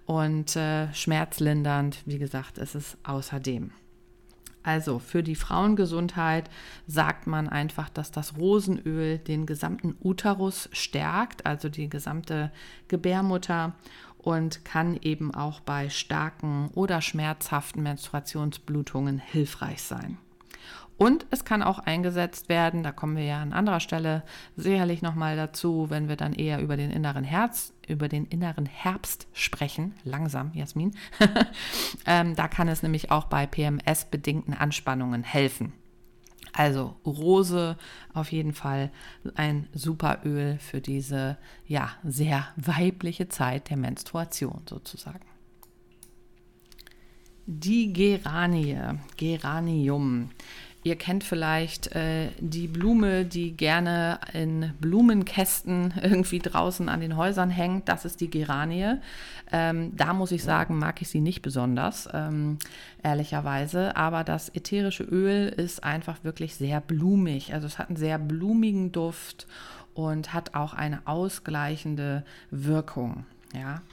Und 0.06 0.56
äh, 0.56 0.92
schmerzlindernd, 0.94 2.00
wie 2.06 2.18
gesagt, 2.18 2.58
ist 2.58 2.74
es 2.76 2.98
außerdem. 3.04 3.72
Also 4.64 5.00
für 5.00 5.24
die 5.24 5.36
Frauengesundheit 5.36 6.50
sagt 6.88 7.28
man 7.28 7.50
einfach, 7.50 7.90
dass 7.90 8.12
das 8.12 8.38
Rosenöl 8.38 9.18
den 9.18 9.46
gesamten 9.46 9.96
Uterus 10.02 10.70
stärkt, 10.72 11.46
also 11.46 11.70
die 11.70 11.90
gesamte 11.90 12.52
Gebärmutter 12.88 13.74
und 14.18 14.64
kann 14.64 14.98
eben 15.02 15.36
auch 15.36 15.60
bei 15.60 15.90
starken 15.90 16.70
oder 16.74 17.02
schmerzhaften 17.02 17.84
Menstruationsblutungen 17.84 19.20
hilfreich 19.20 19.84
sein. 19.84 20.18
Und 20.98 21.26
es 21.32 21.44
kann 21.44 21.64
auch 21.64 21.80
eingesetzt 21.80 22.50
werden, 22.50 22.84
da 22.84 22.92
kommen 22.92 23.18
wir 23.18 23.26
ja 23.26 23.42
an 23.42 23.52
anderer 23.52 23.80
Stelle 23.80 24.24
sicherlich 24.56 25.02
nochmal 25.02 25.36
dazu, 25.36 25.90
wenn 25.90 26.08
wir 26.08 26.16
dann 26.16 26.34
eher 26.34 26.62
über 26.62 26.78
den 26.78 26.92
inneren 26.92 27.24
Herz, 27.24 27.74
über 27.88 28.08
den 28.08 28.26
inneren 28.26 28.66
Herbst 28.66 29.28
sprechen. 29.34 29.96
Langsam, 30.04 30.52
Jasmin. 30.54 30.96
ähm, 32.06 32.36
da 32.36 32.48
kann 32.48 32.68
es 32.68 32.84
nämlich 32.84 33.12
auch 33.12 33.26
bei 33.26 33.48
PMS-bedingten 33.48 34.54
Anspannungen 34.54 35.24
helfen. 35.24 35.74
Also 36.54 36.96
Rose 37.04 37.78
auf 38.14 38.32
jeden 38.32 38.54
Fall 38.54 38.92
ein 39.34 39.68
super 39.74 40.20
Öl 40.24 40.60
für 40.60 40.82
diese 40.82 41.38
ja 41.66 41.90
sehr 42.04 42.48
weibliche 42.56 43.28
Zeit 43.28 43.72
der 43.72 43.78
Menstruation 43.78 44.62
sozusagen. 44.70 45.33
Die 47.46 47.92
Geranie, 47.92 48.78
Geranium 49.18 50.30
Ihr 50.86 50.98
kennt 50.98 51.24
vielleicht 51.24 51.96
äh, 51.96 52.30
die 52.40 52.68
Blume, 52.68 53.24
die 53.24 53.56
gerne 53.56 54.20
in 54.34 54.74
Blumenkästen 54.82 55.94
irgendwie 56.04 56.40
draußen 56.40 56.90
an 56.90 57.00
den 57.00 57.16
Häusern 57.16 57.50
hängt. 57.50 57.88
Das 57.88 58.04
ist 58.04 58.20
die 58.20 58.30
Geranie. 58.30 58.96
Ähm, 59.52 59.96
da 59.96 60.14
muss 60.14 60.34
ich 60.34 60.44
sagen, 60.44 60.78
mag 60.78 61.02
ich 61.02 61.08
sie 61.08 61.22
nicht 61.22 61.42
besonders, 61.42 62.10
ähm, 62.12 62.58
ehrlicherweise. 63.02 63.96
Aber 63.96 64.26
das 64.26 64.50
ätherische 64.50 65.04
Öl 65.04 65.48
ist 65.48 65.86
einfach 65.86 66.26
wirklich 66.26 66.56
sehr 66.56 66.82
blumig. 66.82 67.54
Also 67.54 67.66
es 67.66 67.80
hat 67.80 67.88
einen 67.88 67.98
sehr 67.98 68.20
blumigen 68.20 68.92
Duft 68.92 69.48
und 69.94 70.34
hat 70.34 70.54
auch 70.54 70.74
eine 70.74 71.08
ausgleichende 71.08 72.26
Wirkung. 72.52 73.26
Ja, 73.54 73.84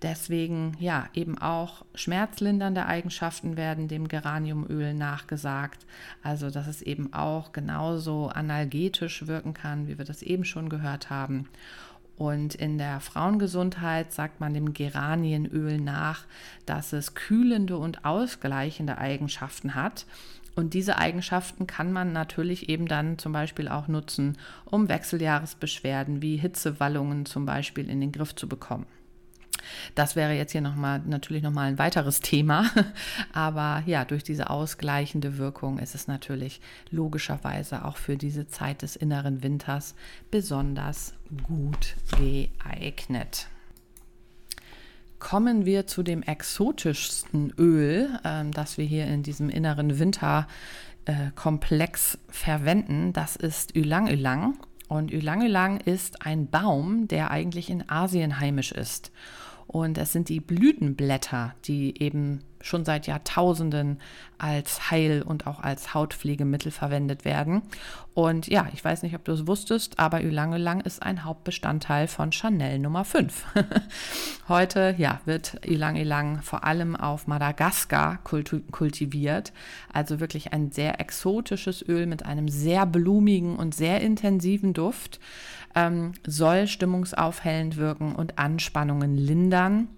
deswegen 0.00 0.76
ja 0.80 1.06
eben 1.12 1.36
auch 1.36 1.84
schmerzlindernde 1.94 2.86
Eigenschaften 2.86 3.58
werden 3.58 3.86
dem 3.86 4.08
Geraniumöl 4.08 4.94
nachgesagt. 4.94 5.84
Also 6.22 6.50
dass 6.50 6.66
es 6.66 6.80
eben 6.80 7.12
auch 7.12 7.52
genauso 7.52 8.28
analgetisch 8.28 9.26
wirken 9.26 9.52
kann, 9.52 9.88
wie 9.88 9.98
wir 9.98 10.06
das 10.06 10.22
eben 10.22 10.46
schon 10.46 10.70
gehört 10.70 11.10
haben. 11.10 11.48
Und 12.16 12.54
in 12.54 12.76
der 12.76 13.00
Frauengesundheit 13.00 14.12
sagt 14.12 14.40
man 14.40 14.52
dem 14.52 14.74
Geranienöl 14.74 15.78
nach, 15.78 16.26
dass 16.66 16.92
es 16.92 17.14
kühlende 17.14 17.78
und 17.78 18.04
ausgleichende 18.04 18.98
Eigenschaften 18.98 19.74
hat. 19.74 20.04
Und 20.54 20.74
diese 20.74 20.98
Eigenschaften 20.98 21.66
kann 21.66 21.92
man 21.92 22.12
natürlich 22.12 22.68
eben 22.68 22.86
dann 22.86 23.16
zum 23.16 23.32
Beispiel 23.32 23.68
auch 23.68 23.88
nutzen, 23.88 24.36
um 24.66 24.90
Wechseljahresbeschwerden 24.90 26.20
wie 26.20 26.36
Hitzewallungen 26.36 27.24
zum 27.24 27.46
Beispiel 27.46 27.88
in 27.88 28.02
den 28.02 28.12
Griff 28.12 28.34
zu 28.34 28.48
bekommen. 28.48 28.84
Das 29.94 30.16
wäre 30.16 30.34
jetzt 30.34 30.52
hier 30.52 30.60
nochmal 30.60 31.00
natürlich 31.04 31.42
nochmal 31.42 31.68
ein 31.68 31.78
weiteres 31.78 32.20
Thema. 32.20 32.70
Aber 33.32 33.82
ja, 33.86 34.04
durch 34.04 34.24
diese 34.24 34.50
ausgleichende 34.50 35.38
Wirkung 35.38 35.78
ist 35.78 35.94
es 35.94 36.06
natürlich 36.06 36.60
logischerweise 36.90 37.84
auch 37.84 37.96
für 37.96 38.16
diese 38.16 38.48
Zeit 38.48 38.82
des 38.82 38.96
inneren 38.96 39.42
Winters 39.42 39.94
besonders 40.30 41.14
gut 41.42 41.96
geeignet. 42.16 43.48
Kommen 45.20 45.64
wir 45.66 45.86
zu 45.86 46.02
dem 46.02 46.22
exotischsten 46.22 47.52
Öl, 47.58 48.08
äh, 48.24 48.44
das 48.50 48.78
wir 48.78 48.86
hier 48.86 49.06
in 49.06 49.22
diesem 49.22 49.50
inneren 49.50 49.98
Winterkomplex 49.98 52.14
äh, 52.14 52.18
verwenden. 52.30 53.12
Das 53.12 53.36
ist 53.36 53.76
Ylang 53.76 54.08
Ylang. 54.08 54.56
Und 54.88 55.12
Ylang 55.12 55.42
Ylang 55.42 55.76
ist 55.78 56.24
ein 56.26 56.48
Baum, 56.48 57.06
der 57.06 57.30
eigentlich 57.30 57.68
in 57.70 57.88
Asien 57.88 58.40
heimisch 58.40 58.72
ist. 58.72 59.12
Und 59.72 59.98
es 59.98 60.10
sind 60.10 60.28
die 60.28 60.40
Blütenblätter, 60.40 61.54
die 61.64 62.02
eben 62.02 62.40
schon 62.60 62.84
seit 62.84 63.06
Jahrtausenden 63.06 64.00
als 64.36 64.90
Heil- 64.90 65.22
und 65.22 65.46
auch 65.46 65.60
als 65.60 65.94
Hautpflegemittel 65.94 66.72
verwendet 66.72 67.24
werden. 67.24 67.62
Und 68.12 68.48
ja, 68.48 68.68
ich 68.74 68.84
weiß 68.84 69.04
nicht, 69.04 69.14
ob 69.14 69.24
du 69.24 69.30
es 69.30 69.46
wusstest, 69.46 70.00
aber 70.00 70.22
Ylang 70.22 70.54
Ylang 70.54 70.80
ist 70.80 71.04
ein 71.04 71.24
Hauptbestandteil 71.24 72.08
von 72.08 72.32
Chanel 72.32 72.80
Nummer 72.80 73.04
5. 73.04 73.44
Heute 74.48 74.96
ja, 74.98 75.20
wird 75.24 75.64
Ylang 75.64 75.96
Ylang 75.96 76.42
vor 76.42 76.64
allem 76.64 76.96
auf 76.96 77.28
Madagaskar 77.28 78.18
kultiviert. 78.24 79.52
Also 79.92 80.18
wirklich 80.18 80.52
ein 80.52 80.72
sehr 80.72 81.00
exotisches 81.00 81.86
Öl 81.86 82.06
mit 82.06 82.26
einem 82.26 82.48
sehr 82.48 82.86
blumigen 82.86 83.54
und 83.54 83.72
sehr 83.72 84.00
intensiven 84.00 84.74
Duft. 84.74 85.20
Ähm, 85.74 86.12
soll 86.26 86.66
stimmungsaufhellend 86.66 87.76
wirken 87.76 88.14
und 88.14 88.38
Anspannungen 88.38 89.16
lindern 89.16 89.88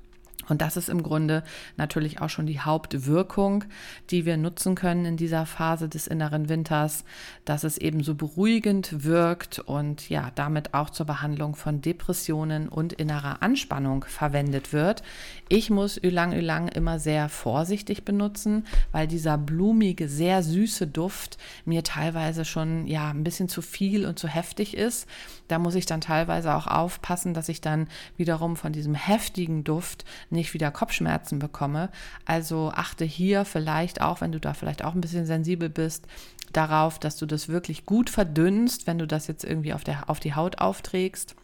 Und 0.49 0.61
das 0.61 0.77
ist 0.77 0.89
im 0.89 1.03
Grunde 1.03 1.45
natürlich 1.77 2.21
auch 2.21 2.29
schon 2.29 2.47
die 2.47 2.61
Hauptwirkung, 2.61 3.65
die 4.11 4.27
wir 4.27 4.37
nutzen 4.37 4.75
können 4.75 5.05
in 5.05 5.17
dieser 5.17 5.47
Phase 5.47 5.89
des 5.89 6.07
inneren 6.07 6.49
Winters, 6.49 7.05
dass 7.45 7.65
es 7.65 7.79
eben 7.79 8.03
so 8.03 8.15
beruhigend 8.15 9.05
wirkt 9.05 9.61
und 9.61 10.09
ja, 10.09 10.33
damit 10.35 10.75
auch 10.75 10.91
zur 10.91 11.07
Behandlung 11.07 11.55
von 11.55 11.81
Depressionen 11.81 12.69
und 12.69 12.93
innerer 12.93 13.43
Anspannung 13.43 14.05
verwendet 14.05 14.73
wird. 14.73 15.03
Ich 15.49 15.71
muss 15.71 15.97
Ylang 15.97 16.33
Ylang 16.33 16.69
immer 16.69 16.99
sehr 16.99 17.29
vorsichtig 17.29 18.05
benutzen, 18.05 18.67
weil 18.91 19.07
dieser 19.07 19.39
blumige, 19.39 20.09
sehr 20.09 20.43
süße 20.43 20.89
Duft 20.89 21.39
mir 21.65 21.85
teilweise 21.85 22.45
schon 22.45 22.87
ja 22.87 23.11
ein 23.11 23.25
bisschen 23.25 23.49
zu 23.49 23.63
viel 23.63 24.07
und 24.07 24.19
zu 24.19 24.27
heftig 24.27 24.77
ist. 24.77 25.09
Da 25.53 25.59
muss 25.59 25.75
ich 25.75 25.85
dann 25.85 26.01
teilweise 26.01 26.55
auch 26.55 26.67
aufpassen, 26.67 27.35
dass 27.35 27.51
ich 27.51 27.61
dann 27.61 27.87
wiederum 28.17 28.57
von 28.57 28.73
diesem 28.73 28.95
heftigen 28.95 29.65
Duft 29.65 30.07
nicht 30.31 30.55
wieder 30.55 30.71
Kopfschmerzen 30.71 31.39
bekomme. 31.39 31.91
Also 32.25 32.73
achte 32.75 33.05
hier 33.05 33.45
vielleicht 33.45 34.01
auch, 34.01 34.23
wenn 34.23 34.33
du 34.33 34.41
da 34.41 34.55
vielleicht 34.55 34.83
auch 34.83 34.95
ein 34.95 35.03
bisschen 35.03 35.27
sensibel 35.27 35.69
bist, 35.69 36.07
darauf, 36.55 36.99
dass 36.99 37.19
du 37.19 37.27
das 37.27 37.51
wirklich 37.51 37.85
gut 37.85 38.09
verdünnst, 38.09 38.87
wenn 38.87 38.97
du 38.97 39.07
das 39.07 39.27
jetzt 39.27 39.45
irgendwie 39.45 39.75
auf, 39.75 39.85
der, 39.85 40.09
auf 40.09 40.21
die 40.21 40.35
Haut 40.35 40.57
aufträgst. 40.59 41.37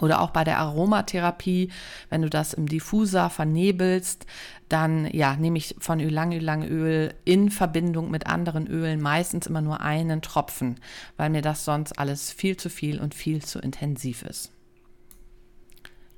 Oder 0.00 0.20
auch 0.20 0.30
bei 0.30 0.44
der 0.44 0.58
Aromatherapie, 0.58 1.70
wenn 2.10 2.22
du 2.22 2.28
das 2.28 2.52
im 2.52 2.66
Diffuser 2.66 3.30
vernebelst, 3.30 4.26
dann 4.68 5.06
ja, 5.12 5.36
nehme 5.36 5.58
ich 5.58 5.74
von 5.78 6.00
Ylang-Ylang-Öl 6.00 7.14
in 7.24 7.50
Verbindung 7.50 8.10
mit 8.10 8.26
anderen 8.26 8.66
Ölen 8.66 9.00
meistens 9.00 9.46
immer 9.46 9.62
nur 9.62 9.80
einen 9.80 10.20
Tropfen, 10.22 10.76
weil 11.16 11.30
mir 11.30 11.42
das 11.42 11.64
sonst 11.64 11.98
alles 11.98 12.30
viel 12.30 12.56
zu 12.56 12.68
viel 12.68 13.00
und 13.00 13.14
viel 13.14 13.42
zu 13.42 13.58
intensiv 13.58 14.22
ist. 14.22 14.52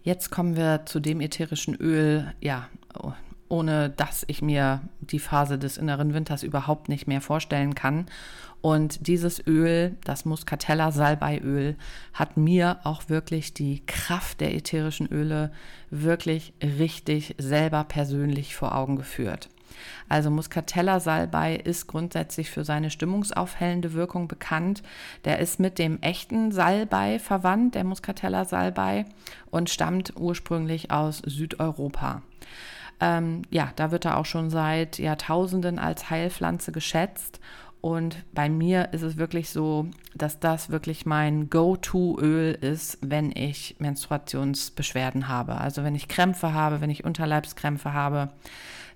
Jetzt 0.03 0.31
kommen 0.31 0.57
wir 0.57 0.87
zu 0.87 1.01
dem 1.01 1.21
ätherischen 1.21 1.75
Öl, 1.77 2.33
ja, 2.41 2.69
ohne 3.49 3.91
dass 3.91 4.25
ich 4.27 4.43
mir 4.43 4.81
die 5.01 5.19
Phase 5.19 5.59
des 5.59 5.77
inneren 5.77 6.15
Winters 6.15 6.43
überhaupt 6.43 6.89
nicht 6.89 7.07
mehr 7.07 7.21
vorstellen 7.21 7.75
kann. 7.75 8.07
Und 8.61 9.07
dieses 9.07 9.47
Öl, 9.47 9.97
das 10.05 10.25
Muscatella 10.25 10.91
Salbeiöl, 10.91 11.77
hat 12.13 12.37
mir 12.37 12.81
auch 12.85 13.09
wirklich 13.09 13.55
die 13.55 13.85
Kraft 13.87 14.41
der 14.41 14.55
ätherischen 14.55 15.07
Öle 15.07 15.53
wirklich 15.91 16.53
richtig 16.63 17.37
selber 17.39 17.85
persönlich 17.85 18.57
vor 18.57 18.75
Augen 18.75 18.97
geführt. 18.97 19.49
Also 20.09 20.31
Muscatella 20.31 21.01
Salbei 21.01 21.57
ist 21.57 21.87
grundsätzlich 21.87 22.51
für 22.51 22.65
seine 22.65 22.91
stimmungsaufhellende 22.91 23.93
Wirkung 23.93 24.27
bekannt. 24.27 24.83
Der 25.25 25.39
ist 25.39 25.61
mit 25.61 25.79
dem 25.79 26.01
echten 26.01 26.51
Salbei 26.51 27.19
verwandt, 27.19 27.75
der 27.75 27.85
Muscatella 27.85 28.45
Salbei, 28.45 29.05
und 29.51 29.71
stammt 29.71 30.15
ursprünglich 30.17 30.91
aus 30.91 31.19
Südeuropa. 31.25 32.23
Ähm, 33.01 33.43
ja, 33.51 33.71
da 33.77 33.91
wird 33.93 34.07
er 34.07 34.17
auch 34.17 34.27
schon 34.27 34.51
seit 34.51 34.99
Jahrtausenden 34.99 35.79
als 35.79 36.11
Heilpflanze 36.11 36.73
geschätzt. 36.73 37.39
Und 37.81 38.25
bei 38.33 38.49
mir 38.49 38.93
ist 38.93 39.03
es 39.03 39.19
wirklich 39.19 39.51
so, 39.51 39.87
dass 40.15 40.41
das 40.41 40.71
wirklich 40.71 41.07
mein 41.07 41.49
Go-To-Öl 41.49 42.55
ist, 42.55 42.99
wenn 43.01 43.31
ich 43.31 43.77
Menstruationsbeschwerden 43.79 45.29
habe. 45.29 45.59
Also 45.59 45.85
wenn 45.85 45.95
ich 45.95 46.09
Krämpfe 46.09 46.53
habe, 46.53 46.81
wenn 46.81 46.91
ich 46.91 47.05
Unterleibskrämpfe 47.05 47.93
habe, 47.93 48.31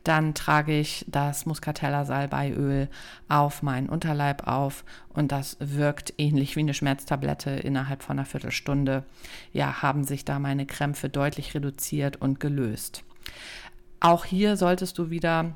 dann 0.05 0.35
trage 0.35 0.79
ich 0.79 1.05
das 1.09 1.47
Muscatella 1.47 2.05
Salbeiöl 2.05 2.89
auf 3.29 3.63
meinen 3.63 3.89
Unterleib 3.89 4.47
auf 4.49 4.85
und 5.11 5.31
das 5.31 5.57
wirkt 5.61 6.15
ähnlich 6.19 6.57
wie 6.57 6.61
eine 6.61 6.75
Schmerztablette 6.75 7.51
innerhalb 7.51 8.03
von 8.03 8.19
einer 8.19 8.27
Viertelstunde. 8.27 9.05
Ja, 9.53 9.83
haben 9.83 10.05
sich 10.05 10.25
da 10.25 10.39
meine 10.39 10.67
Krämpfe 10.67 11.09
deutlich 11.09 11.55
reduziert 11.55 12.17
und 12.17 12.41
gelöst. 12.41 13.05
Auch 14.01 14.25
hier 14.25 14.57
solltest 14.57 14.99
du 14.99 15.11
wieder 15.11 15.55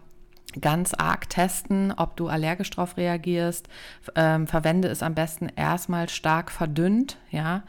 ganz 0.61 0.95
arg 0.95 1.29
testen, 1.29 1.93
ob 1.97 2.17
du 2.17 2.29
allergisch 2.29 2.71
darauf 2.71 2.97
reagierst. 2.97 3.69
Ähm, 4.15 4.47
verwende 4.47 4.89
es 4.89 5.03
am 5.03 5.15
besten 5.15 5.49
erstmal 5.55 6.09
stark 6.09 6.51
verdünnt, 6.51 7.19
ja, 7.31 7.63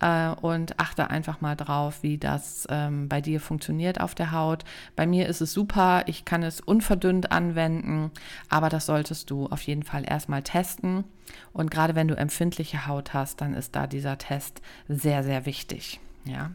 äh, 0.00 0.30
und 0.40 0.78
achte 0.78 1.10
einfach 1.10 1.40
mal 1.40 1.56
drauf, 1.56 2.02
wie 2.02 2.18
das 2.18 2.66
ähm, 2.70 3.08
bei 3.08 3.20
dir 3.20 3.40
funktioniert 3.40 4.00
auf 4.00 4.14
der 4.14 4.32
Haut. 4.32 4.64
Bei 4.96 5.06
mir 5.06 5.28
ist 5.28 5.40
es 5.40 5.52
super, 5.52 6.04
ich 6.06 6.24
kann 6.24 6.42
es 6.42 6.60
unverdünnt 6.60 7.32
anwenden, 7.32 8.10
aber 8.48 8.68
das 8.68 8.86
solltest 8.86 9.30
du 9.30 9.46
auf 9.46 9.62
jeden 9.62 9.82
Fall 9.82 10.04
erstmal 10.08 10.42
testen. 10.42 11.04
Und 11.52 11.70
gerade 11.70 11.94
wenn 11.94 12.08
du 12.08 12.16
empfindliche 12.16 12.86
Haut 12.86 13.14
hast, 13.14 13.40
dann 13.40 13.54
ist 13.54 13.76
da 13.76 13.86
dieser 13.86 14.18
Test 14.18 14.62
sehr, 14.88 15.22
sehr 15.22 15.46
wichtig. 15.46 16.00
Ja, 16.26 16.50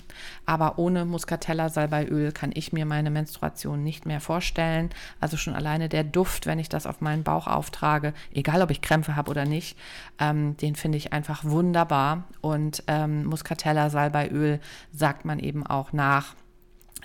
aber 0.46 0.78
ohne 0.78 1.06
Muscatella 1.06 1.70
Salbeiöl 1.70 2.32
kann 2.32 2.52
ich 2.54 2.72
mir 2.72 2.86
meine 2.86 3.10
Menstruation 3.10 3.84
nicht 3.84 4.06
mehr 4.06 4.22
vorstellen. 4.22 4.92
Also 5.20 5.38
schon 5.38 5.56
alleine 5.56 5.90
der 5.90 6.04
Duft, 6.04 6.46
wenn 6.46 6.60
ich 6.60 6.70
das 6.70 6.86
auf 6.86 7.02
meinen 7.02 7.24
Bauch 7.24 7.48
auftrage, 7.48 8.14
egal 8.32 8.62
ob 8.62 8.70
ich 8.70 8.82
Krämpfe 8.82 9.16
habe 9.16 9.32
oder 9.32 9.46
nicht, 9.46 9.76
ähm, 10.20 10.56
den 10.58 10.76
finde 10.76 11.00
ich 11.00 11.14
einfach 11.14 11.44
wunderbar. 11.44 12.26
Und 12.42 12.84
ähm, 12.86 13.26
Muscatella 13.26 13.90
Salbeiöl 13.90 14.60
sagt 14.92 15.26
man 15.26 15.40
eben 15.40 15.66
auch 15.66 15.94
nach 15.94 16.36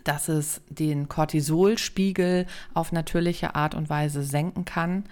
dass 0.04 0.28
es 0.28 0.60
den 0.68 1.08
Cortisolspiegel 1.08 2.46
auf 2.74 2.92
natürliche 2.92 3.54
Art 3.54 3.74
und 3.74 3.90
Weise 3.90 4.22
senken 4.22 4.64
kann. 4.64 5.04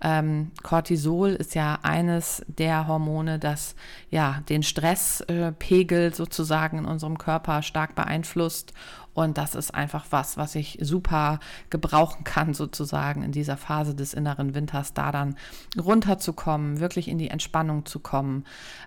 Ähm, 0.00 0.50
Cortisol 0.62 1.30
ist 1.30 1.54
ja 1.54 1.78
eines 1.82 2.42
der 2.48 2.88
Hormone, 2.88 3.38
das 3.38 3.76
ja 4.10 4.42
den 4.48 4.62
Stresspegel 4.62 6.12
sozusagen 6.14 6.78
in 6.78 6.84
unserem 6.86 7.18
Körper 7.18 7.62
stark 7.62 7.94
beeinflusst 7.94 8.72
und 9.14 9.36
das 9.38 9.54
ist 9.54 9.74
einfach 9.74 10.06
was, 10.10 10.36
was 10.36 10.54
ich 10.54 10.78
super 10.80 11.38
gebrauchen 11.70 12.24
kann, 12.24 12.54
sozusagen 12.54 13.22
in 13.22 13.32
dieser 13.32 13.56
Phase 13.56 13.94
des 13.94 14.14
inneren 14.14 14.54
Winters, 14.54 14.94
da 14.94 15.12
dann 15.12 15.36
runterzukommen, 15.78 16.80
wirklich 16.80 17.08
in 17.08 17.18
die 17.18 17.28
Entspannung 17.28 17.84
zu 17.84 18.00
kommen, 18.00 18.44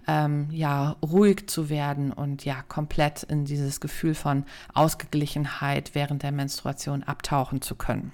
ähm, 0.08 0.48
ja, 0.52 0.96
ruhig 1.04 1.48
zu 1.48 1.70
werden 1.70 2.12
und 2.12 2.46
ja, 2.46 2.64
komplett 2.68 3.24
in 3.24 3.46
dieses 3.46 3.80
Gefühl 3.80 4.16
von 4.16 4.46
Ausgeglichenheit 4.74 5.94
während 5.94 6.24
der 6.24 6.32
Menstruation 6.32 7.04
abtauchen 7.04 7.62
zu 7.62 7.76
können. 7.76 8.12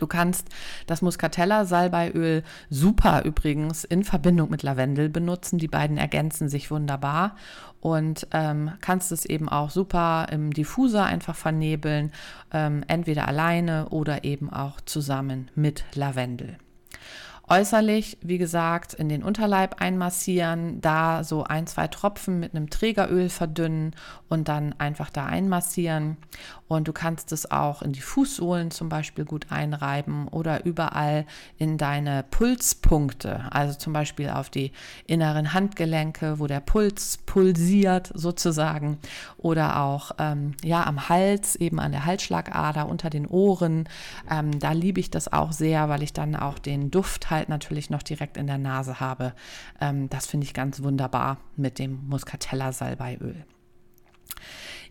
Du 0.00 0.06
kannst 0.06 0.48
das 0.86 1.02
Muscatella 1.02 1.66
Salbeiöl 1.66 2.42
super 2.70 3.24
übrigens 3.24 3.84
in 3.84 4.02
Verbindung 4.02 4.48
mit 4.48 4.62
Lavendel 4.62 5.10
benutzen. 5.10 5.58
Die 5.58 5.68
beiden 5.68 5.98
ergänzen 5.98 6.48
sich 6.48 6.70
wunderbar 6.70 7.36
und 7.80 8.26
ähm, 8.32 8.72
kannst 8.80 9.12
es 9.12 9.26
eben 9.26 9.50
auch 9.50 9.68
super 9.68 10.28
im 10.30 10.54
Diffuser 10.54 11.04
einfach 11.04 11.36
vernebeln, 11.36 12.12
ähm, 12.50 12.82
entweder 12.88 13.28
alleine 13.28 13.90
oder 13.90 14.24
eben 14.24 14.50
auch 14.50 14.80
zusammen 14.80 15.50
mit 15.54 15.84
Lavendel. 15.94 16.56
Äußerlich, 17.52 18.16
wie 18.22 18.38
gesagt, 18.38 18.94
in 18.94 19.08
den 19.08 19.24
Unterleib 19.24 19.82
einmassieren, 19.82 20.80
da 20.80 21.24
so 21.24 21.42
ein, 21.42 21.66
zwei 21.66 21.88
Tropfen 21.88 22.38
mit 22.38 22.54
einem 22.54 22.70
Trägeröl 22.70 23.28
verdünnen 23.28 23.96
und 24.30 24.48
dann 24.48 24.74
einfach 24.78 25.10
da 25.10 25.26
einmassieren. 25.26 26.16
Und 26.68 26.86
du 26.86 26.92
kannst 26.92 27.32
es 27.32 27.50
auch 27.50 27.82
in 27.82 27.92
die 27.92 28.00
Fußsohlen 28.00 28.70
zum 28.70 28.88
Beispiel 28.88 29.24
gut 29.24 29.46
einreiben 29.50 30.28
oder 30.28 30.64
überall 30.64 31.26
in 31.58 31.78
deine 31.78 32.24
Pulspunkte, 32.30 33.42
also 33.50 33.76
zum 33.76 33.92
Beispiel 33.92 34.30
auf 34.30 34.48
die 34.48 34.70
inneren 35.08 35.52
Handgelenke, 35.52 36.38
wo 36.38 36.46
der 36.46 36.60
Puls 36.60 37.18
pulsiert 37.26 38.12
sozusagen, 38.14 38.98
oder 39.36 39.80
auch 39.80 40.12
ähm, 40.18 40.54
ja 40.62 40.86
am 40.86 41.08
Hals, 41.08 41.56
eben 41.56 41.80
an 41.80 41.90
der 41.90 42.06
Halsschlagader 42.06 42.88
unter 42.88 43.10
den 43.10 43.26
Ohren. 43.26 43.88
Ähm, 44.30 44.56
da 44.60 44.70
liebe 44.70 45.00
ich 45.00 45.10
das 45.10 45.32
auch 45.32 45.50
sehr, 45.50 45.88
weil 45.88 46.04
ich 46.04 46.12
dann 46.12 46.36
auch 46.36 46.60
den 46.60 46.92
Duft 46.92 47.30
halt 47.30 47.48
natürlich 47.48 47.90
noch 47.90 48.04
direkt 48.04 48.36
in 48.36 48.46
der 48.46 48.58
Nase 48.58 49.00
habe. 49.00 49.32
Ähm, 49.80 50.08
das 50.08 50.26
finde 50.26 50.46
ich 50.46 50.54
ganz 50.54 50.84
wunderbar 50.84 51.38
mit 51.56 51.80
dem 51.80 52.06
Muscatella 52.08 52.70
Salbeiöl. 52.70 53.44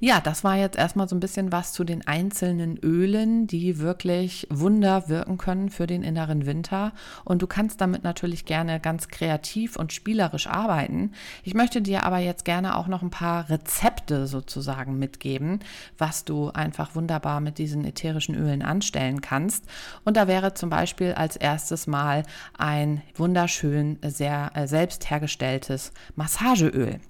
Ja, 0.02 0.22
das 0.22 0.46
war 0.46 0.56
jetzt 0.56 0.78
erstmal 0.78 1.10
so 1.10 1.16
ein 1.16 1.20
bisschen 1.20 1.52
was 1.52 1.74
zu 1.74 1.84
den 1.84 2.08
einzelnen 2.08 2.78
Ölen, 2.78 3.48
die 3.48 3.80
wirklich 3.80 4.48
Wunder 4.50 5.10
wirken 5.10 5.38
können 5.38 5.70
für 5.70 5.88
den 5.88 6.04
inneren 6.04 6.46
Winter. 6.46 6.94
Und 7.26 7.42
du 7.42 7.48
kannst 7.48 7.82
damit 7.82 8.06
natürlich 8.06 8.46
gerne 8.46 8.80
ganz 8.80 9.10
kreativ 9.10 9.76
und 9.76 9.92
spielerisch 9.92 10.48
arbeiten. 10.48 11.12
Ich 11.44 11.54
möchte 11.54 11.82
dir 11.82 12.06
aber 12.06 12.20
jetzt 12.20 12.46
gerne 12.46 12.78
auch 12.78 12.88
noch 12.88 13.02
ein 13.02 13.10
paar 13.10 13.50
Rezepte 13.50 14.26
sozusagen 14.26 14.98
mitgeben, 14.98 15.60
was 15.98 16.24
du 16.24 16.50
einfach 16.50 16.96
wunderbar 16.96 17.42
mit 17.42 17.58
diesen 17.58 17.84
ätherischen 17.84 18.36
Ölen 18.36 18.62
anstellen 18.62 19.20
kannst. 19.20 19.66
Und 20.06 20.16
da 20.16 20.30
wäre 20.30 20.54
zum 20.54 20.70
Beispiel 20.70 21.12
als 21.12 21.36
erstes 21.36 21.88
mal 21.88 22.24
ein 22.58 23.02
wunderschön, 23.16 24.00
sehr 24.02 24.52
äh, 24.54 24.66
selbst 24.66 25.10
hergestelltes 25.10 25.92
Massageöl. 26.16 27.02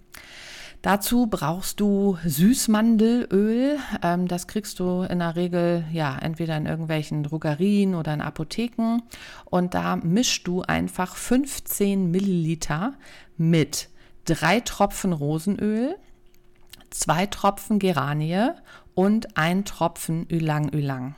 Dazu 0.81 1.27
brauchst 1.27 1.81
du 1.81 2.17
Süßmandelöl. 2.23 3.77
Ähm, 4.01 4.27
das 4.29 4.47
kriegst 4.47 4.79
du 4.79 5.01
in 5.01 5.19
der 5.19 5.35
Regel 5.35 5.83
ja 5.91 6.17
entweder 6.17 6.55
in 6.55 6.67
irgendwelchen 6.67 7.23
Drogerien 7.23 7.95
oder 7.95 8.13
in 8.13 8.21
Apotheken. 8.21 9.01
Und 9.43 9.73
da 9.73 9.97
mischst 9.97 10.47
du 10.47 10.61
einfach 10.61 11.15
15 11.15 12.09
Milliliter 12.09 12.93
mit 13.35 13.89
drei 14.23 14.61
Tropfen 14.61 15.11
Rosenöl, 15.11 15.97
zwei 16.91 17.25
Tropfen 17.25 17.79
Geranie 17.79 18.51
und 18.95 19.37
ein 19.37 19.65
Tropfen 19.65 20.27
Ylang 20.29 20.69
Ylang. 20.73 21.15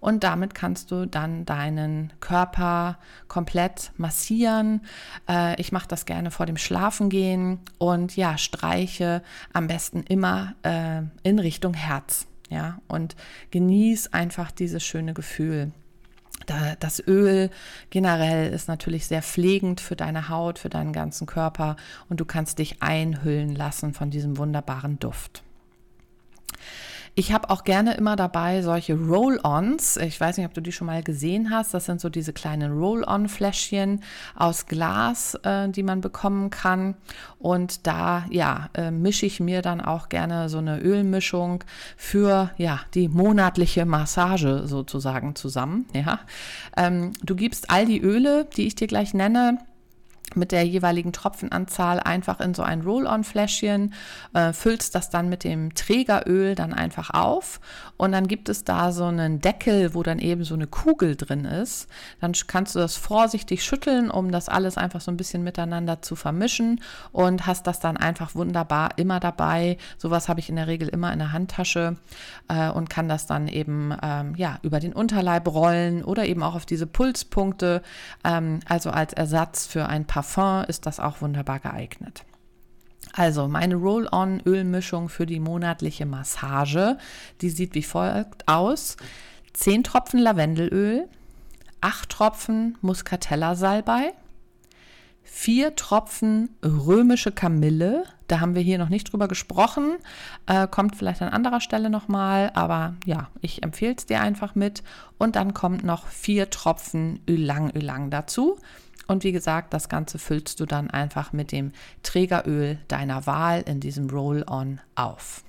Und 0.00 0.24
damit 0.24 0.54
kannst 0.54 0.90
du 0.90 1.06
dann 1.06 1.44
deinen 1.44 2.12
Körper 2.20 2.98
komplett 3.28 3.92
massieren. 3.96 4.82
Äh, 5.28 5.60
ich 5.60 5.72
mache 5.72 5.88
das 5.88 6.06
gerne 6.06 6.30
vor 6.30 6.46
dem 6.46 6.56
Schlafengehen 6.56 7.60
und 7.78 8.16
ja, 8.16 8.38
streiche 8.38 9.22
am 9.52 9.66
besten 9.66 10.02
immer 10.02 10.54
äh, 10.62 11.02
in 11.22 11.38
Richtung 11.38 11.74
Herz. 11.74 12.26
Ja, 12.50 12.80
und 12.86 13.16
genieß 13.50 14.12
einfach 14.12 14.50
dieses 14.50 14.84
schöne 14.84 15.14
Gefühl. 15.14 15.72
Das 16.80 17.02
Öl 17.06 17.50
generell 17.90 18.52
ist 18.52 18.68
natürlich 18.68 19.06
sehr 19.06 19.22
pflegend 19.22 19.80
für 19.80 19.96
deine 19.96 20.28
Haut, 20.28 20.58
für 20.58 20.68
deinen 20.68 20.92
ganzen 20.92 21.26
Körper 21.26 21.76
und 22.08 22.20
du 22.20 22.24
kannst 22.24 22.58
dich 22.58 22.82
einhüllen 22.82 23.54
lassen 23.54 23.94
von 23.94 24.10
diesem 24.10 24.36
wunderbaren 24.38 24.98
Duft. 24.98 25.42
Ich 27.14 27.30
habe 27.30 27.50
auch 27.50 27.64
gerne 27.64 27.92
immer 27.94 28.16
dabei 28.16 28.62
solche 28.62 28.94
Roll-Ons. 28.94 29.98
Ich 29.98 30.18
weiß 30.18 30.38
nicht, 30.38 30.46
ob 30.46 30.54
du 30.54 30.62
die 30.62 30.72
schon 30.72 30.86
mal 30.86 31.02
gesehen 31.02 31.50
hast. 31.50 31.74
Das 31.74 31.84
sind 31.84 32.00
so 32.00 32.08
diese 32.08 32.32
kleinen 32.32 32.72
Roll-On-Fläschchen 32.72 34.02
aus 34.34 34.64
Glas, 34.64 35.34
äh, 35.42 35.68
die 35.68 35.82
man 35.82 36.00
bekommen 36.00 36.48
kann. 36.48 36.94
Und 37.38 37.86
da, 37.86 38.24
ja, 38.30 38.70
äh, 38.72 38.90
mische 38.90 39.26
ich 39.26 39.40
mir 39.40 39.60
dann 39.60 39.82
auch 39.82 40.08
gerne 40.08 40.48
so 40.48 40.56
eine 40.56 40.80
Ölmischung 40.80 41.64
für, 41.98 42.50
ja, 42.56 42.80
die 42.94 43.08
monatliche 43.08 43.84
Massage 43.84 44.66
sozusagen 44.66 45.34
zusammen. 45.34 45.84
Ja, 45.92 46.20
ähm, 46.78 47.12
du 47.22 47.36
gibst 47.36 47.70
all 47.70 47.84
die 47.84 48.00
Öle, 48.00 48.46
die 48.56 48.66
ich 48.66 48.74
dir 48.74 48.86
gleich 48.86 49.12
nenne, 49.12 49.58
mit 50.36 50.52
der 50.52 50.64
jeweiligen 50.66 51.12
Tropfenanzahl 51.12 52.00
einfach 52.00 52.40
in 52.40 52.54
so 52.54 52.62
ein 52.62 52.82
Roll-on-Fläschchen, 52.82 53.94
äh, 54.34 54.52
füllst 54.52 54.94
das 54.94 55.10
dann 55.10 55.28
mit 55.28 55.44
dem 55.44 55.74
Trägeröl 55.74 56.54
dann 56.54 56.72
einfach 56.72 57.10
auf 57.10 57.60
und 58.02 58.10
dann 58.10 58.26
gibt 58.26 58.48
es 58.48 58.64
da 58.64 58.90
so 58.90 59.04
einen 59.04 59.40
Deckel, 59.40 59.94
wo 59.94 60.02
dann 60.02 60.18
eben 60.18 60.42
so 60.42 60.54
eine 60.54 60.66
Kugel 60.66 61.14
drin 61.14 61.44
ist. 61.44 61.86
Dann 62.20 62.32
kannst 62.48 62.74
du 62.74 62.80
das 62.80 62.96
vorsichtig 62.96 63.62
schütteln, 63.62 64.10
um 64.10 64.32
das 64.32 64.48
alles 64.48 64.76
einfach 64.76 65.00
so 65.00 65.12
ein 65.12 65.16
bisschen 65.16 65.44
miteinander 65.44 66.02
zu 66.02 66.16
vermischen 66.16 66.80
und 67.12 67.46
hast 67.46 67.68
das 67.68 67.78
dann 67.78 67.96
einfach 67.96 68.34
wunderbar 68.34 68.98
immer 68.98 69.20
dabei. 69.20 69.76
Sowas 69.98 70.28
habe 70.28 70.40
ich 70.40 70.48
in 70.48 70.56
der 70.56 70.66
Regel 70.66 70.88
immer 70.88 71.12
in 71.12 71.20
der 71.20 71.30
Handtasche 71.30 71.96
äh, 72.48 72.70
und 72.70 72.90
kann 72.90 73.08
das 73.08 73.28
dann 73.28 73.46
eben 73.46 73.96
ähm, 74.02 74.34
ja 74.34 74.58
über 74.62 74.80
den 74.80 74.94
Unterleib 74.94 75.46
rollen 75.46 76.02
oder 76.02 76.26
eben 76.26 76.42
auch 76.42 76.56
auf 76.56 76.66
diese 76.66 76.88
Pulspunkte, 76.88 77.82
ähm, 78.24 78.58
also 78.68 78.90
als 78.90 79.12
Ersatz 79.12 79.64
für 79.64 79.86
ein 79.86 80.06
Parfum 80.08 80.64
ist 80.66 80.86
das 80.86 80.98
auch 80.98 81.20
wunderbar 81.20 81.60
geeignet. 81.60 82.24
Also 83.12 83.48
meine 83.48 83.74
Roll-on-Ölmischung 83.74 85.08
für 85.08 85.26
die 85.26 85.40
monatliche 85.40 86.06
Massage, 86.06 86.96
die 87.40 87.50
sieht 87.50 87.74
wie 87.74 87.82
folgt 87.82 88.48
aus. 88.48 88.96
10 89.52 89.84
Tropfen 89.84 90.18
Lavendelöl, 90.18 91.08
8 91.82 92.08
Tropfen 92.08 92.78
Muscatella-Salbei, 92.80 94.14
4 95.24 95.76
Tropfen 95.76 96.50
römische 96.62 97.32
Kamille. 97.32 98.04
Da 98.28 98.40
haben 98.40 98.54
wir 98.54 98.62
hier 98.62 98.78
noch 98.78 98.88
nicht 98.88 99.12
drüber 99.12 99.28
gesprochen. 99.28 99.96
Äh, 100.46 100.66
kommt 100.66 100.96
vielleicht 100.96 101.22
an 101.22 101.28
anderer 101.28 101.60
Stelle 101.60 101.90
nochmal, 101.90 102.50
aber 102.54 102.94
ja, 103.04 103.28
ich 103.40 103.62
empfehle 103.62 103.94
es 103.96 104.06
dir 104.06 104.20
einfach 104.20 104.54
mit. 104.54 104.82
Und 105.18 105.36
dann 105.36 105.54
kommt 105.54 105.84
noch 105.84 106.06
4 106.06 106.50
Tropfen 106.50 107.20
Ylang 107.26 107.70
Ylang 107.70 108.10
dazu. 108.10 108.58
Und 109.06 109.24
wie 109.24 109.32
gesagt, 109.32 109.74
das 109.74 109.88
Ganze 109.88 110.18
füllst 110.18 110.60
du 110.60 110.66
dann 110.66 110.90
einfach 110.90 111.32
mit 111.32 111.52
dem 111.52 111.72
Trägeröl 112.02 112.78
deiner 112.88 113.26
Wahl 113.26 113.62
in 113.62 113.80
diesem 113.80 114.08
Roll-On 114.08 114.80
auf. 114.94 115.42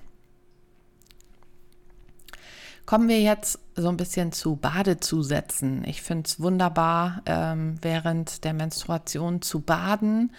Kommen 2.85 3.07
wir 3.07 3.21
jetzt 3.21 3.59
so 3.75 3.87
ein 3.87 3.95
bisschen 3.95 4.33
zu 4.33 4.57
Badezusätzen. 4.57 5.85
Ich 5.85 6.01
finde 6.01 6.27
es 6.27 6.41
wunderbar, 6.41 7.21
ähm, 7.25 7.77
während 7.81 8.43
der 8.43 8.53
Menstruation 8.53 9.41
zu 9.41 9.61
baden. 9.61 10.33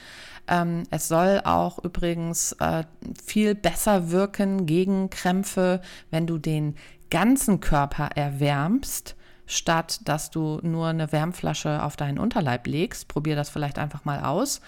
Ähm, 0.47 0.83
es 0.91 1.09
soll 1.09 1.41
auch 1.45 1.83
übrigens 1.83 2.53
äh, 2.61 2.85
viel 3.25 3.55
besser 3.55 4.11
wirken 4.11 4.67
gegen 4.67 5.09
Krämpfe, 5.09 5.81
wenn 6.11 6.27
du 6.27 6.37
den 6.37 6.77
ganzen 7.09 7.61
Körper 7.61 8.11
erwärmst 8.15 9.17
statt 9.47 10.01
dass 10.05 10.31
du 10.31 10.61
nur 10.63 10.89
eine 10.89 11.13
Wärmflasche 11.13 11.83
auf 11.83 11.97
deinen 11.97 12.19
Unterleib 12.19 12.67
legst. 12.67 13.09
Probier 13.09 13.37
das 13.37 13.51
vielleicht 13.51 13.79
einfach 13.79 14.05
mal 14.05 14.25
aus. 14.25 14.61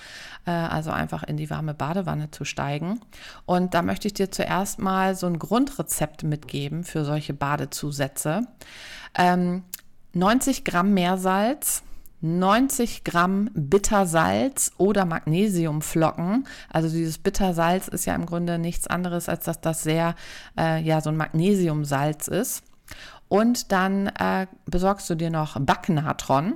Äh, 0.46 0.50
also 0.50 0.90
einfach 0.90 1.22
in 1.22 1.36
die 1.36 1.50
warme 1.50 1.74
Badewanne 1.74 2.30
zu 2.30 2.44
steigen. 2.44 3.00
Und 3.44 3.74
da 3.74 3.82
möchte 3.82 4.08
ich 4.08 4.14
dir 4.14 4.30
zuerst 4.30 4.78
mal 4.78 5.14
so 5.14 5.26
ein 5.26 5.38
Grundrezept 5.38 6.22
mitgeben 6.22 6.84
für 6.84 7.04
solche 7.04 7.34
Badezusätze. 7.34 8.46
90 10.12 10.58
ähm, 10.58 10.64
Gramm 10.64 10.94
Meersalz, 10.94 11.82
90 12.20 13.04
Gramm 13.04 13.50
Bittersalz 13.54 14.72
oder 14.78 15.04
Magnesiumflocken. 15.04 16.46
Also 16.70 16.88
dieses 16.88 17.18
Bittersalz 17.18 17.88
ist 17.88 18.06
ja 18.06 18.14
im 18.14 18.26
Grunde 18.26 18.58
nichts 18.58 18.86
anderes, 18.86 19.28
als 19.28 19.44
dass 19.44 19.60
das 19.60 19.82
sehr, 19.82 20.14
äh, 20.58 20.82
ja, 20.82 21.00
so 21.00 21.10
ein 21.10 21.16
Magnesiumsalz 21.16 22.28
ist. 22.28 22.62
Und 23.28 23.72
dann 23.72 24.06
äh, 24.06 24.46
besorgst 24.66 25.08
du 25.10 25.14
dir 25.14 25.30
noch 25.30 25.58
Backnatron. 25.58 26.54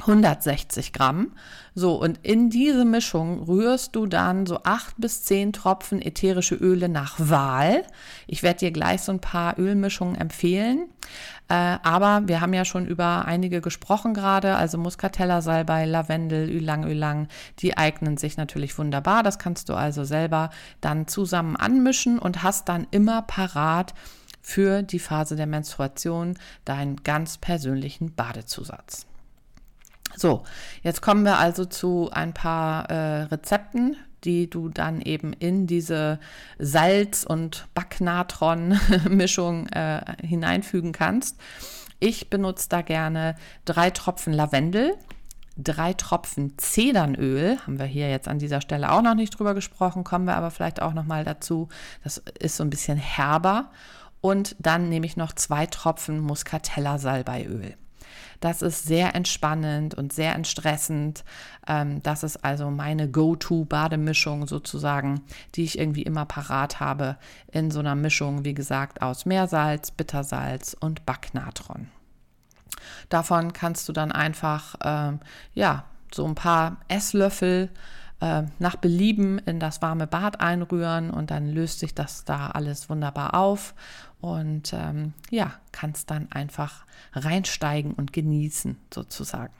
160 0.00 0.92
Gramm. 0.92 1.32
So, 1.74 1.94
und 1.94 2.20
in 2.22 2.50
diese 2.50 2.84
Mischung 2.84 3.42
rührst 3.42 3.94
du 3.94 4.06
dann 4.06 4.46
so 4.46 4.60
acht 4.64 4.94
bis 4.98 5.24
zehn 5.24 5.52
Tropfen 5.52 6.02
ätherische 6.02 6.54
Öle 6.54 6.88
nach 6.88 7.16
Wahl. 7.18 7.84
Ich 8.26 8.42
werde 8.42 8.60
dir 8.60 8.70
gleich 8.70 9.02
so 9.02 9.12
ein 9.12 9.20
paar 9.20 9.58
Ölmischungen 9.58 10.16
empfehlen. 10.16 10.88
Äh, 11.48 11.78
aber 11.82 12.22
wir 12.26 12.40
haben 12.40 12.54
ja 12.54 12.64
schon 12.64 12.86
über 12.86 13.24
einige 13.24 13.60
gesprochen 13.60 14.14
gerade, 14.14 14.56
also 14.56 14.78
Muscatella, 14.78 15.42
Salbei, 15.42 15.84
Lavendel, 15.84 16.48
Ylang 16.48 16.84
Ylang, 16.84 17.28
die 17.58 17.76
eignen 17.76 18.16
sich 18.16 18.36
natürlich 18.36 18.76
wunderbar. 18.78 19.22
Das 19.22 19.38
kannst 19.38 19.68
du 19.68 19.74
also 19.74 20.04
selber 20.04 20.50
dann 20.80 21.08
zusammen 21.08 21.56
anmischen 21.56 22.18
und 22.18 22.42
hast 22.42 22.68
dann 22.68 22.86
immer 22.90 23.22
parat 23.22 23.94
für 24.40 24.82
die 24.82 24.98
Phase 24.98 25.36
der 25.36 25.46
Menstruation 25.46 26.36
deinen 26.64 26.96
ganz 27.02 27.38
persönlichen 27.38 28.14
Badezusatz. 28.14 29.06
So, 30.16 30.42
jetzt 30.82 31.02
kommen 31.02 31.24
wir 31.24 31.38
also 31.38 31.64
zu 31.64 32.10
ein 32.12 32.34
paar 32.34 32.90
äh, 32.90 33.22
Rezepten, 33.24 33.96
die 34.24 34.50
du 34.50 34.68
dann 34.68 35.00
eben 35.00 35.32
in 35.32 35.66
diese 35.66 36.18
Salz- 36.58 37.24
und 37.24 37.66
Backnatron-Mischung 37.74 39.66
äh, 39.72 40.00
hineinfügen 40.22 40.92
kannst. 40.92 41.38
Ich 42.00 42.30
benutze 42.30 42.68
da 42.68 42.82
gerne 42.82 43.36
drei 43.64 43.90
Tropfen 43.90 44.32
Lavendel, 44.32 44.94
drei 45.56 45.92
Tropfen 45.92 46.56
Zedernöl, 46.58 47.58
haben 47.60 47.78
wir 47.78 47.86
hier 47.86 48.10
jetzt 48.10 48.28
an 48.28 48.38
dieser 48.38 48.60
Stelle 48.60 48.92
auch 48.92 49.02
noch 49.02 49.14
nicht 49.14 49.38
drüber 49.38 49.54
gesprochen, 49.54 50.04
kommen 50.04 50.24
wir 50.24 50.36
aber 50.36 50.50
vielleicht 50.50 50.80
auch 50.82 50.94
noch 50.94 51.04
mal 51.04 51.24
dazu. 51.24 51.68
Das 52.02 52.18
ist 52.38 52.56
so 52.56 52.64
ein 52.64 52.70
bisschen 52.70 52.98
herber 52.98 53.70
und 54.20 54.56
dann 54.58 54.88
nehme 54.88 55.06
ich 55.06 55.16
noch 55.16 55.32
zwei 55.32 55.66
Tropfen 55.66 56.20
Muscatella 56.20 56.98
Salbeiöl. 56.98 57.76
Das 58.40 58.62
ist 58.62 58.84
sehr 58.84 59.14
entspannend 59.14 59.94
und 59.94 60.12
sehr 60.12 60.34
entstressend. 60.34 61.24
Ähm, 61.68 62.02
das 62.02 62.22
ist 62.22 62.42
also 62.42 62.70
meine 62.70 63.08
Go-To-Bademischung 63.08 64.46
sozusagen, 64.46 65.20
die 65.54 65.64
ich 65.64 65.78
irgendwie 65.78 66.02
immer 66.02 66.24
parat 66.24 66.80
habe 66.80 67.16
in 67.52 67.70
so 67.70 67.80
einer 67.80 67.94
Mischung, 67.94 68.44
wie 68.44 68.54
gesagt, 68.54 69.02
aus 69.02 69.26
Meersalz, 69.26 69.90
Bittersalz 69.90 70.74
und 70.78 71.04
Backnatron. 71.04 71.88
Davon 73.10 73.52
kannst 73.52 73.88
du 73.88 73.92
dann 73.92 74.10
einfach, 74.10 74.74
ähm, 74.82 75.20
ja, 75.52 75.84
so 76.12 76.26
ein 76.26 76.34
paar 76.34 76.78
Esslöffel 76.88 77.68
äh, 78.20 78.44
nach 78.58 78.76
Belieben 78.76 79.38
in 79.38 79.60
das 79.60 79.82
warme 79.82 80.06
Bad 80.06 80.40
einrühren 80.40 81.10
und 81.10 81.30
dann 81.30 81.48
löst 81.48 81.80
sich 81.80 81.94
das 81.94 82.24
da 82.24 82.48
alles 82.48 82.88
wunderbar 82.88 83.34
auf 83.34 83.74
und 84.20 84.72
ähm, 84.72 85.14
ja, 85.30 85.54
kannst 85.72 86.10
dann 86.10 86.30
einfach 86.30 86.84
reinsteigen 87.12 87.92
und 87.92 88.12
genießen 88.12 88.76
sozusagen. 88.92 89.52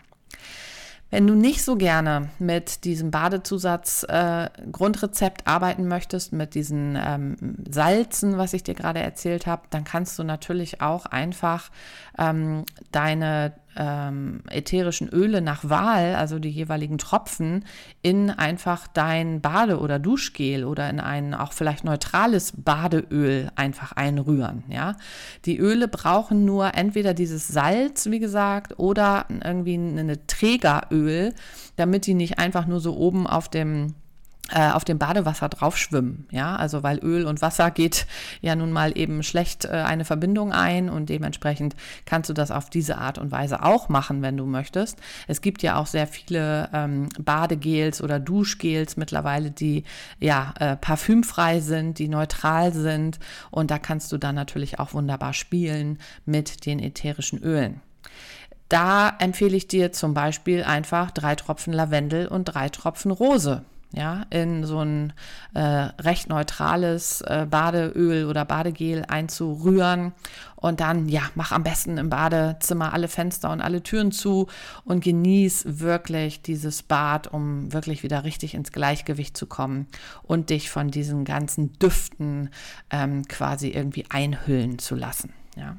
Wenn 1.11 1.27
du 1.27 1.35
nicht 1.35 1.64
so 1.64 1.75
gerne 1.77 2.31
mit 2.38 2.85
diesem 2.85 3.11
Badezusatz 3.11 4.05
äh, 4.09 4.49
Grundrezept 4.70 5.46
arbeiten 5.49 5.88
möchtest, 5.88 6.33
mit 6.33 6.55
diesen 6.55 6.96
ähm, 6.96 7.37
Salzen, 7.68 8.38
was 8.38 8.53
ich 8.53 8.62
dir 8.62 8.75
gerade 8.75 9.01
erzählt 9.01 9.46
habe, 9.46 9.62
dann 9.70 9.83
kannst 9.83 10.18
du 10.20 10.23
natürlich 10.23 10.81
auch 10.81 11.07
einfach 11.07 11.70
ähm, 12.16 12.64
deine 12.92 13.55
ähm, 13.81 14.43
ätherischen 14.51 15.09
Öle 15.09 15.40
nach 15.40 15.66
Wahl, 15.66 16.14
also 16.14 16.38
die 16.38 16.51
jeweiligen 16.51 16.99
Tropfen, 16.99 17.64
in 18.03 18.29
einfach 18.29 18.87
dein 18.87 19.40
Bade- 19.40 19.81
oder 19.81 19.99
Duschgel 19.99 20.64
oder 20.64 20.90
in 20.90 21.01
ein 21.01 21.33
auch 21.33 21.55
vielleicht 21.55 21.83
neutrales 21.83 22.53
Badeöl 22.59 23.51
einfach 23.57 23.93
einrühren. 23.93 24.64
Ja? 24.69 24.97
Die 25.47 25.59
Öle 25.59 25.88
brauchen 25.88 26.45
nur 26.45 26.75
entweder 26.75 27.14
dieses 27.14 27.49
Salz, 27.49 28.11
wie 28.11 28.19
gesagt, 28.19 28.79
oder 28.79 29.25
irgendwie 29.43 29.77
eine 29.77 30.27
Trägeröl, 30.27 31.33
damit 31.77 32.05
die 32.07 32.14
nicht 32.14 32.38
einfach 32.38 32.66
nur 32.66 32.81
so 32.81 32.95
oben 32.99 33.27
auf 33.27 33.49
dem 33.49 33.95
auf 34.57 34.85
dem 34.85 34.99
Badewasser 34.99 35.49
drauf 35.49 35.77
schwimmen, 35.77 36.27
ja, 36.31 36.57
also 36.57 36.83
weil 36.83 36.99
Öl 36.99 37.27
und 37.27 37.43
Wasser 37.43 37.71
geht 37.71 38.07
ja 38.41 38.57
nun 38.57 38.73
mal 38.73 38.97
eben 38.97 39.23
schlecht 39.23 39.65
äh, 39.65 39.69
eine 39.69 40.05
Verbindung 40.05 40.53
ein 40.53 40.89
und 40.89 41.09
dementsprechend 41.09 41.77
kannst 42.05 42.31
du 42.31 42.35
das 42.35 42.51
auf 42.51 42.71
diese 42.71 42.99
Art 42.99 43.19
und 43.19 43.31
Weise 43.31 43.63
auch 43.63 43.89
machen, 43.89 44.23
wenn 44.23 44.37
du 44.37 44.47
möchtest. 44.47 44.99
Es 45.29 45.41
gibt 45.41 45.63
ja 45.63 45.77
auch 45.77 45.87
sehr 45.87 46.07
viele 46.07 46.69
ähm, 46.73 47.09
Badegels 47.19 48.03
oder 48.03 48.19
Duschgels 48.19 48.97
mittlerweile, 48.97 49.51
die 49.51 49.85
ja 50.19 50.55
äh, 50.59 50.77
parfümfrei 50.77 51.61
sind, 51.61 51.99
die 51.99 52.09
neutral 52.09 52.73
sind 52.73 53.19
und 53.51 53.71
da 53.71 53.79
kannst 53.79 54.11
du 54.13 54.19
dann 54.19 54.35
natürlich 54.35 54.79
auch 54.79 54.95
wunderbar 54.95 55.33
spielen 55.33 55.99
mit 56.25 56.67
den 56.67 56.79
ätherischen 56.79 57.39
Ölen. 57.39 57.81
Da 58.69 59.17
empfehle 59.19 59.57
ich 59.57 59.67
dir 59.67 59.91
zum 59.91 60.15
Beispiel 60.15 60.63
einfach 60.63 61.11
drei 61.11 61.35
Tropfen 61.35 61.73
Lavendel 61.73 62.29
und 62.29 62.45
drei 62.45 62.69
Tropfen 62.69 63.11
Rose 63.11 63.65
ja, 63.92 64.24
in 64.31 64.64
so 64.64 64.81
ein 64.81 65.12
äh, 65.55 65.61
recht 65.61 66.29
neutrales 66.29 67.22
äh, 67.22 67.46
Badeöl 67.50 68.26
oder 68.26 68.44
Badegel 68.44 69.05
einzurühren 69.09 70.12
und 70.55 70.81
dann, 70.81 71.09
ja, 71.09 71.22
mach 71.35 71.50
am 71.50 71.64
besten 71.64 71.98
im 71.98 72.09
Badezimmer 72.09 72.92
alle 72.92 73.09
Fenster 73.09 73.50
und 73.50 73.61
alle 73.61 73.83
Türen 73.83 74.12
zu 74.12 74.46
und 74.85 75.03
genieß 75.03 75.81
wirklich 75.81 76.42
dieses 76.42 76.83
Bad, 76.83 77.26
um 77.26 77.72
wirklich 77.72 78.03
wieder 78.03 78.22
richtig 78.24 78.55
ins 78.55 78.70
Gleichgewicht 78.70 79.37
zu 79.37 79.46
kommen 79.46 79.88
und 80.22 80.50
dich 80.50 80.70
von 80.70 80.90
diesen 80.90 81.24
ganzen 81.24 81.72
Düften 81.79 82.50
ähm, 82.90 83.26
quasi 83.26 83.70
irgendwie 83.70 84.05
einhüllen 84.09 84.79
zu 84.79 84.94
lassen, 84.94 85.33
ja. 85.57 85.76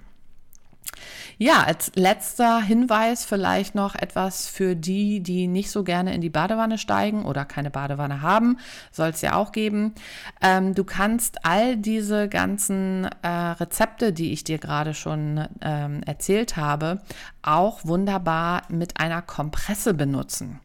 Ja, 1.38 1.64
als 1.64 1.92
letzter 1.96 2.62
Hinweis 2.62 3.26
vielleicht 3.26 3.74
noch 3.74 3.96
etwas 3.96 4.48
für 4.48 4.76
die, 4.76 5.22
die 5.22 5.48
nicht 5.48 5.72
so 5.72 5.84
gerne 5.84 6.14
in 6.14 6.22
die 6.22 6.30
Badewanne 6.30 6.78
steigen 6.78 7.26
oder 7.26 7.46
keine 7.46 7.72
Badewanne 7.72 8.22
haben, 8.22 8.58
soll 8.92 9.10
es 9.10 9.22
ja 9.22 9.36
auch 9.36 9.52
geben. 9.52 9.96
Ähm, 10.42 10.76
du 10.76 10.84
kannst 10.84 11.46
all 11.46 11.78
diese 11.78 12.30
ganzen 12.30 13.10
äh, 13.24 13.28
Rezepte, 13.28 14.14
die 14.14 14.34
ich 14.34 14.44
dir 14.44 14.60
gerade 14.60 14.94
schon 14.94 15.48
ähm, 15.62 16.04
erzählt 16.04 16.58
habe, 16.58 17.02
auch 17.42 17.86
wunderbar 17.86 18.64
mit 18.70 19.00
einer 19.00 19.22
Kompresse 19.22 19.94
benutzen. 19.94 20.60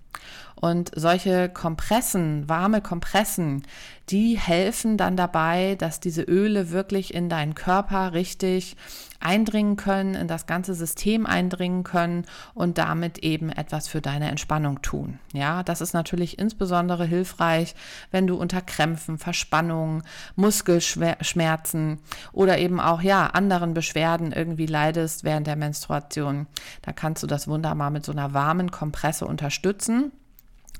Und 0.58 0.90
solche 0.94 1.50
Kompressen, 1.50 2.48
warme 2.48 2.80
Kompressen, 2.80 3.62
die 4.08 4.38
helfen 4.38 4.96
dann 4.96 5.16
dabei, 5.16 5.74
dass 5.78 6.00
diese 6.00 6.22
Öle 6.22 6.70
wirklich 6.70 7.12
in 7.12 7.28
deinen 7.28 7.54
Körper 7.54 8.14
richtig 8.14 8.76
eindringen 9.20 9.76
können, 9.76 10.14
in 10.14 10.28
das 10.28 10.46
ganze 10.46 10.74
System 10.74 11.26
eindringen 11.26 11.84
können 11.84 12.24
und 12.54 12.78
damit 12.78 13.18
eben 13.18 13.50
etwas 13.50 13.88
für 13.88 14.00
deine 14.00 14.30
Entspannung 14.30 14.82
tun. 14.82 15.18
Ja, 15.32 15.62
das 15.62 15.80
ist 15.80 15.92
natürlich 15.92 16.38
insbesondere 16.38 17.04
hilfreich, 17.04 17.74
wenn 18.10 18.26
du 18.26 18.36
unter 18.36 18.60
Krämpfen, 18.60 19.18
Verspannungen, 19.18 20.02
Muskelschmerzen 20.34 21.98
oder 22.32 22.58
eben 22.58 22.80
auch 22.80 23.02
ja 23.02 23.26
anderen 23.28 23.74
Beschwerden 23.74 24.32
irgendwie 24.32 24.66
leidest 24.66 25.24
während 25.24 25.46
der 25.46 25.56
Menstruation. 25.56 26.46
Da 26.82 26.92
kannst 26.92 27.22
du 27.22 27.26
das 27.26 27.48
wunderbar 27.48 27.90
mit 27.90 28.04
so 28.04 28.12
einer 28.12 28.34
warmen 28.34 28.70
Kompresse 28.70 29.26
unterstützen. 29.26 30.12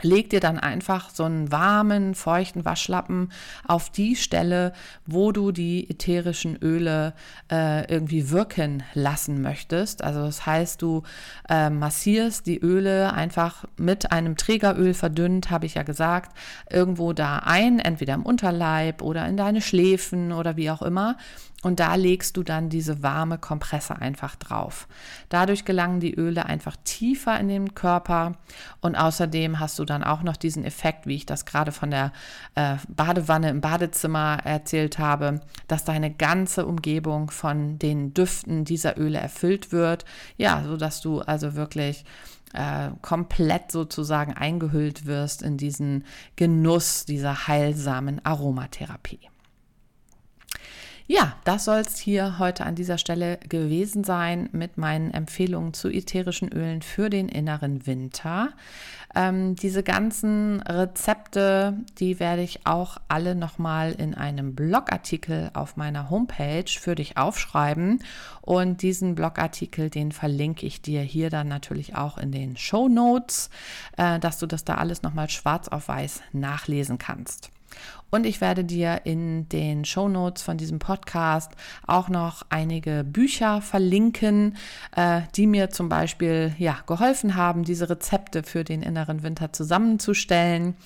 Leg 0.02 0.30
dir 0.30 0.40
dann 0.40 0.58
einfach 0.58 1.10
so 1.10 1.24
einen 1.24 1.50
warmen, 1.50 2.14
feuchten 2.14 2.64
Waschlappen 2.64 3.32
auf 3.66 3.90
die 3.90 4.16
Stelle, 4.16 4.72
wo 5.06 5.32
du 5.32 5.52
die 5.52 5.88
ätherischen 5.88 6.58
Öle 6.62 7.14
äh, 7.50 7.90
irgendwie 7.92 8.30
wirken 8.30 8.82
lassen 8.94 9.40
möchtest. 9.40 10.04
Also 10.04 10.20
das 10.20 10.44
heißt, 10.44 10.82
du 10.82 11.02
äh, 11.48 11.70
massierst 11.70 12.46
die 12.46 12.58
Öle 12.58 13.12
einfach 13.12 13.64
mit 13.76 14.12
einem 14.12 14.36
Trägeröl 14.36 14.94
verdünnt, 14.94 15.50
habe 15.50 15.66
ich 15.66 15.74
ja 15.74 15.82
gesagt, 15.82 16.36
irgendwo 16.70 17.12
da 17.12 17.38
ein, 17.38 17.78
entweder 17.78 18.14
im 18.14 18.26
Unterleib 18.26 19.02
oder 19.02 19.26
in 19.26 19.36
deine 19.36 19.60
Schläfen 19.60 20.32
oder 20.32 20.56
wie 20.56 20.70
auch 20.70 20.82
immer. 20.82 21.16
Und 21.62 21.80
da 21.80 21.94
legst 21.94 22.36
du 22.36 22.42
dann 22.42 22.68
diese 22.68 23.02
warme 23.02 23.38
Kompresse 23.38 23.96
einfach 23.96 24.36
drauf. 24.36 24.86
Dadurch 25.30 25.64
gelangen 25.64 26.00
die 26.00 26.14
Öle 26.14 26.46
einfach 26.46 26.76
tiefer 26.84 27.40
in 27.40 27.48
den 27.48 27.74
Körper 27.74 28.34
und 28.82 28.94
außerdem 28.94 29.58
hast 29.58 29.78
du 29.78 29.84
dann 29.84 30.04
auch 30.04 30.22
noch 30.22 30.36
diesen 30.36 30.64
Effekt, 30.64 31.06
wie 31.06 31.16
ich 31.16 31.26
das 31.26 31.46
gerade 31.46 31.72
von 31.72 31.90
der 31.90 32.12
äh, 32.54 32.76
Badewanne 32.88 33.48
im 33.48 33.62
Badezimmer 33.62 34.38
erzählt 34.44 34.98
habe, 34.98 35.40
dass 35.66 35.84
deine 35.84 36.12
ganze 36.12 36.66
Umgebung 36.66 37.30
von 37.30 37.78
den 37.78 38.12
Düften 38.12 38.64
dieser 38.64 38.98
Öle 38.98 39.18
erfüllt 39.18 39.72
wird. 39.72 40.04
Ja, 40.36 40.62
so 40.62 40.76
dass 40.76 41.00
du 41.00 41.20
also 41.20 41.54
wirklich 41.54 42.04
äh, 42.52 42.90
komplett 43.02 43.72
sozusagen 43.72 44.34
eingehüllt 44.34 45.06
wirst 45.06 45.42
in 45.42 45.56
diesen 45.56 46.04
Genuss 46.36 47.06
dieser 47.06 47.48
heilsamen 47.48 48.24
Aromatherapie. 48.24 49.20
Ja, 51.08 51.34
das 51.44 51.64
soll 51.66 51.78
es 51.78 51.98
hier 51.98 52.40
heute 52.40 52.66
an 52.66 52.74
dieser 52.74 52.98
Stelle 52.98 53.38
gewesen 53.48 54.02
sein 54.02 54.48
mit 54.50 54.76
meinen 54.76 55.12
Empfehlungen 55.12 55.72
zu 55.72 55.88
ätherischen 55.88 56.52
Ölen 56.52 56.82
für 56.82 57.10
den 57.10 57.28
inneren 57.28 57.86
Winter. 57.86 58.48
Ähm, 59.14 59.54
diese 59.54 59.84
ganzen 59.84 60.60
Rezepte, 60.62 61.74
die 61.98 62.18
werde 62.18 62.42
ich 62.42 62.66
auch 62.66 62.96
alle 63.06 63.36
nochmal 63.36 63.92
in 63.92 64.16
einem 64.16 64.56
Blogartikel 64.56 65.50
auf 65.54 65.76
meiner 65.76 66.10
Homepage 66.10 66.68
für 66.68 66.96
dich 66.96 67.16
aufschreiben. 67.16 68.02
Und 68.40 68.82
diesen 68.82 69.14
Blogartikel, 69.14 69.90
den 69.90 70.10
verlinke 70.10 70.66
ich 70.66 70.82
dir 70.82 71.02
hier 71.02 71.30
dann 71.30 71.46
natürlich 71.46 71.94
auch 71.94 72.18
in 72.18 72.32
den 72.32 72.56
Show 72.56 72.88
Notes, 72.88 73.48
äh, 73.96 74.18
dass 74.18 74.40
du 74.40 74.46
das 74.46 74.64
da 74.64 74.74
alles 74.74 75.02
nochmal 75.02 75.30
schwarz 75.30 75.68
auf 75.68 75.86
weiß 75.86 76.22
nachlesen 76.32 76.98
kannst. 76.98 77.50
Und 78.10 78.24
ich 78.24 78.40
werde 78.40 78.64
dir 78.64 79.00
in 79.04 79.48
den 79.48 79.84
Show 79.84 80.08
Notes 80.08 80.42
von 80.42 80.56
diesem 80.56 80.78
Podcast 80.78 81.52
auch 81.86 82.08
noch 82.08 82.42
einige 82.50 83.04
Bücher 83.04 83.60
verlinken, 83.60 84.56
äh, 84.94 85.22
die 85.34 85.46
mir 85.46 85.70
zum 85.70 85.88
Beispiel 85.88 86.54
ja, 86.58 86.78
geholfen 86.86 87.34
haben, 87.34 87.64
diese 87.64 87.90
Rezepte 87.90 88.42
für 88.42 88.64
den 88.64 88.82
inneren 88.82 89.22
Winter 89.22 89.52
zusammenzustellen, 89.52 90.76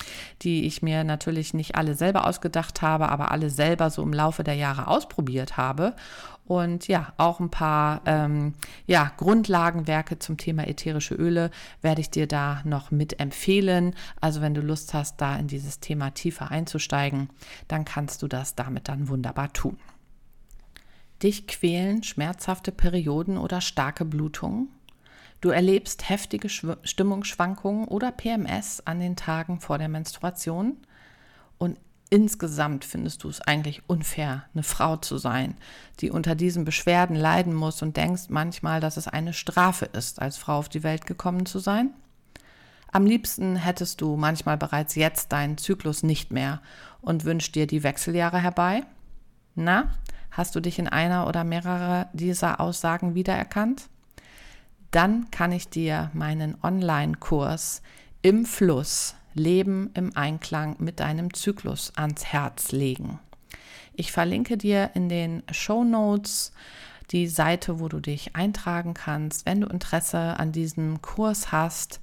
die 0.42 0.66
ich 0.66 0.83
mir 0.83 1.04
natürlich 1.04 1.52
nicht 1.52 1.76
alle 1.76 1.94
selber 1.94 2.26
ausgedacht 2.26 2.83
habe, 2.83 3.11
aber 3.11 3.30
alle 3.30 3.50
selber 3.50 3.90
so 3.90 4.02
im 4.02 4.12
Laufe 4.12 4.42
der 4.42 4.54
Jahre 4.54 4.87
ausprobiert 4.87 5.56
habe 5.56 5.94
und 6.50 6.88
ja, 6.88 7.12
auch 7.16 7.38
ein 7.38 7.52
paar 7.52 8.02
ähm, 8.06 8.54
ja, 8.88 9.12
Grundlagenwerke 9.18 10.18
zum 10.18 10.37
Thema 10.37 10.66
ätherische 10.66 11.14
Öle 11.14 11.52
werde 11.80 12.00
ich 12.00 12.11
dir 12.11 12.26
da 12.26 12.61
noch 12.64 12.90
mit 12.90 13.20
empfehlen. 13.20 13.94
Also 14.20 14.40
wenn 14.40 14.54
du 14.54 14.61
Lust 14.61 14.92
hast, 14.92 15.20
da 15.20 15.37
in 15.37 15.46
dieses 15.46 15.78
Thema 15.78 16.11
tiefer 16.11 16.50
einzusteigen, 16.50 17.19
dann 17.68 17.85
kannst 17.85 18.22
du 18.22 18.28
das 18.28 18.54
damit 18.54 18.88
dann 18.88 19.09
wunderbar 19.09 19.52
tun. 19.52 19.76
Dich 21.22 21.46
quälen 21.46 22.02
schmerzhafte 22.02 22.72
Perioden 22.72 23.37
oder 23.37 23.61
starke 23.61 24.04
Blutungen? 24.04 24.68
Du 25.40 25.50
erlebst 25.50 26.09
heftige 26.09 26.48
Stimmungsschwankungen 26.48 27.88
oder 27.88 28.12
PMS 28.12 28.83
an 28.85 29.00
den 29.00 29.16
Tagen 29.16 29.61
vor 29.61 29.78
der 29.78 29.88
Menstruation? 29.88 30.76
Und 31.59 31.78
insgesamt 32.11 32.85
findest 32.85 33.24
du 33.24 33.28
es 33.28 33.40
eigentlich 33.40 33.83
unfair, 33.87 34.44
eine 34.52 34.62
Frau 34.62 34.96
zu 34.96 35.18
sein, 35.18 35.56
die 36.00 36.11
unter 36.11 36.35
diesen 36.35 36.64
Beschwerden 36.64 37.16
leiden 37.16 37.54
muss 37.54 37.83
und 37.83 37.96
denkst 37.96 38.24
manchmal, 38.28 38.80
dass 38.80 38.96
es 38.96 39.09
eine 39.09 39.33
Strafe 39.33 39.87
ist, 39.87 40.20
als 40.20 40.37
Frau 40.37 40.59
auf 40.59 40.68
die 40.68 40.83
Welt 40.83 41.06
gekommen 41.06 41.46
zu 41.46 41.59
sein? 41.59 41.94
Am 42.92 43.06
liebsten 43.06 43.56
hättest 43.56 44.00
du 44.00 44.16
manchmal 44.16 44.56
bereits 44.56 44.96
jetzt 44.96 45.30
deinen 45.33 45.59
Zyklus 45.59 46.02
nicht 46.02 46.33
mehr 46.33 46.61
und 47.02 47.24
wünschst 47.24 47.54
dir 47.54 47.66
die 47.66 47.82
Wechseljahre 47.82 48.38
herbei? 48.38 48.84
Na, 49.54 49.90
hast 50.30 50.54
du 50.54 50.60
dich 50.60 50.78
in 50.78 50.88
einer 50.88 51.26
oder 51.26 51.44
mehrere 51.44 52.08
dieser 52.12 52.60
Aussagen 52.60 53.14
wiedererkannt? 53.14 53.88
Dann 54.90 55.30
kann 55.30 55.52
ich 55.52 55.68
dir 55.68 56.10
meinen 56.14 56.56
Online-Kurs 56.62 57.82
im 58.22 58.44
Fluss 58.44 59.14
Leben 59.34 59.90
im 59.94 60.16
Einklang 60.16 60.76
mit 60.78 61.00
deinem 61.00 61.32
Zyklus 61.32 61.92
ans 61.96 62.24
Herz 62.24 62.72
legen. 62.72 63.20
Ich 63.94 64.12
verlinke 64.12 64.56
dir 64.56 64.90
in 64.94 65.08
den 65.08 65.42
Show 65.52 65.84
Notes 65.84 66.52
die 67.10 67.26
Seite, 67.26 67.80
wo 67.80 67.88
du 67.88 68.00
dich 68.00 68.36
eintragen 68.36 68.94
kannst, 68.94 69.46
wenn 69.46 69.60
du 69.60 69.68
Interesse 69.68 70.38
an 70.38 70.52
diesem 70.52 71.02
Kurs 71.02 71.52
hast. 71.52 72.00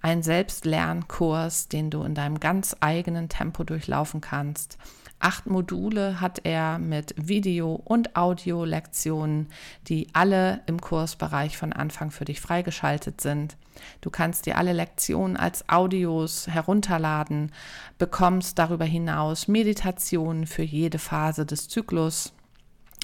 Ein 0.00 0.22
Selbstlernkurs, 0.22 1.68
den 1.68 1.90
du 1.90 2.02
in 2.02 2.14
deinem 2.14 2.40
ganz 2.40 2.76
eigenen 2.80 3.28
Tempo 3.28 3.64
durchlaufen 3.64 4.20
kannst 4.20 4.78
Acht 5.20 5.46
Module 5.46 6.20
hat 6.20 6.40
er 6.44 6.78
mit 6.78 7.12
Video- 7.16 7.80
und 7.84 8.14
Audio-Lektionen, 8.14 9.48
die 9.88 10.06
alle 10.12 10.60
im 10.66 10.80
Kursbereich 10.80 11.56
von 11.56 11.72
Anfang 11.72 12.12
für 12.12 12.24
dich 12.24 12.40
freigeschaltet 12.40 13.20
sind. 13.20 13.56
Du 14.00 14.10
kannst 14.10 14.46
dir 14.46 14.56
alle 14.56 14.72
Lektionen 14.72 15.36
als 15.36 15.68
Audios 15.68 16.46
herunterladen, 16.46 17.52
bekommst 17.98 18.60
darüber 18.60 18.84
hinaus 18.84 19.48
Meditationen 19.48 20.46
für 20.46 20.62
jede 20.62 20.98
Phase 21.00 21.44
des 21.44 21.68
Zyklus, 21.68 22.32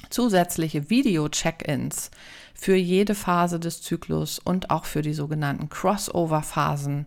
zusätzliche 0.09 0.89
Video-Check-ins 0.89 2.11
für 2.55 2.75
jede 2.75 3.13
Phase 3.13 3.59
des 3.59 3.81
Zyklus 3.81 4.39
und 4.39 4.71
auch 4.71 4.85
für 4.85 5.01
die 5.01 5.13
sogenannten 5.13 5.69
Crossover-Phasen 5.69 7.05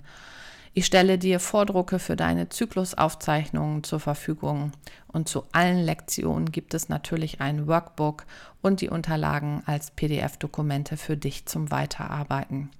Ich 0.74 0.86
stelle 0.86 1.18
dir 1.18 1.40
Vordrucke 1.40 1.98
für 1.98 2.14
deine 2.14 2.50
Zyklusaufzeichnungen 2.50 3.82
zur 3.82 3.98
Verfügung 3.98 4.72
und 5.08 5.28
zu 5.28 5.44
allen 5.50 5.78
Lektionen 5.78 6.52
gibt 6.52 6.74
es 6.74 6.88
natürlich 6.88 7.40
ein 7.40 7.66
Workbook 7.66 8.26
und 8.62 8.82
die 8.82 8.90
Unterlagen 8.90 9.62
als 9.66 9.90
PDF-Dokumente 9.90 10.96
für 10.96 11.16
dich 11.16 11.46
zum 11.46 11.72
Weiterarbeiten. 11.72 12.70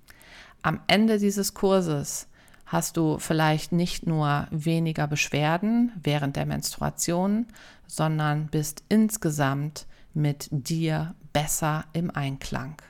Am 0.63 0.81
Ende 0.87 1.19
dieses 1.19 1.55
Kurses 1.55 2.29
hast 2.67 2.99
du 2.99 3.19
vielleicht 3.19 3.73
nicht 3.73 4.07
nur 4.07 4.47
weniger 4.51 5.07
Beschwerden 5.07 5.91
während 6.03 6.37
der 6.37 6.45
Menstruation, 6.47 7.47
sondern 7.87 8.47
bist 8.49 8.85
insgesamt 8.91 9.87
mit 10.19 10.49
dir 10.51 11.15
besser 11.33 11.85
im 11.95 12.11
Einklang. 12.11 12.83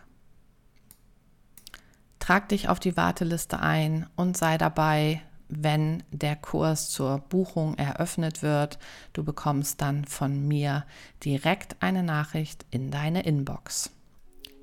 Trag 2.19 2.49
dich 2.49 2.69
auf 2.69 2.81
die 2.81 2.97
Warteliste 2.97 3.61
ein 3.61 4.07
und 4.17 4.37
sei 4.37 4.59
dabei, 4.59 5.23
wenn 5.49 6.03
der 6.11 6.37
Kurs 6.37 6.91
zur 6.91 7.21
Buchung 7.21 7.75
eröffnet 7.77 8.43
wird. 8.43 8.79
Du 9.13 9.25
bekommst 9.25 9.81
dann 9.81 10.05
von 10.05 10.47
mir 10.47 10.85
direkt 11.25 11.77
eine 11.81 12.03
Nachricht 12.03 12.67
in 12.71 12.91
deine 12.91 13.23
Inbox. 13.23 13.91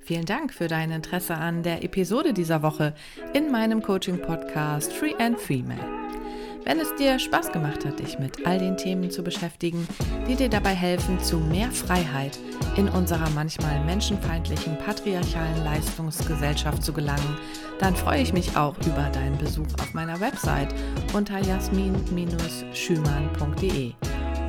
Vielen 0.00 0.26
Dank 0.26 0.54
für 0.54 0.68
dein 0.68 0.92
Interesse 0.92 1.34
an 1.34 1.64
der 1.64 1.82
Episode 1.82 2.32
dieser 2.32 2.62
Woche 2.62 2.94
in 3.34 3.50
meinem 3.50 3.82
Coaching-Podcast 3.82 4.92
Free 4.92 5.14
and 5.18 5.40
Female. 5.40 6.25
Wenn 6.66 6.80
es 6.80 6.94
dir 6.96 7.18
Spaß 7.20 7.52
gemacht 7.52 7.84
hat, 7.84 8.00
dich 8.00 8.18
mit 8.18 8.44
all 8.44 8.58
den 8.58 8.76
Themen 8.76 9.08
zu 9.08 9.22
beschäftigen, 9.22 9.86
die 10.26 10.34
dir 10.34 10.48
dabei 10.48 10.74
helfen, 10.74 11.20
zu 11.20 11.38
mehr 11.38 11.70
Freiheit 11.70 12.40
in 12.76 12.88
unserer 12.88 13.30
manchmal 13.36 13.84
menschenfeindlichen 13.84 14.76
patriarchalen 14.78 15.62
Leistungsgesellschaft 15.62 16.82
zu 16.82 16.92
gelangen, 16.92 17.38
dann 17.78 17.94
freue 17.94 18.20
ich 18.20 18.32
mich 18.32 18.56
auch 18.56 18.74
über 18.84 19.08
deinen 19.12 19.38
Besuch 19.38 19.68
auf 19.80 19.94
meiner 19.94 20.20
Website 20.20 20.74
unter 21.14 21.38
jasmin-schümann.de 21.38 23.92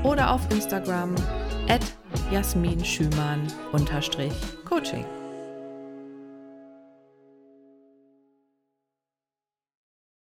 oder 0.04 0.32
auf 0.32 0.42
Instagram 0.50 1.14
at 1.70 1.86
jasminschümann-coaching. 2.32 5.27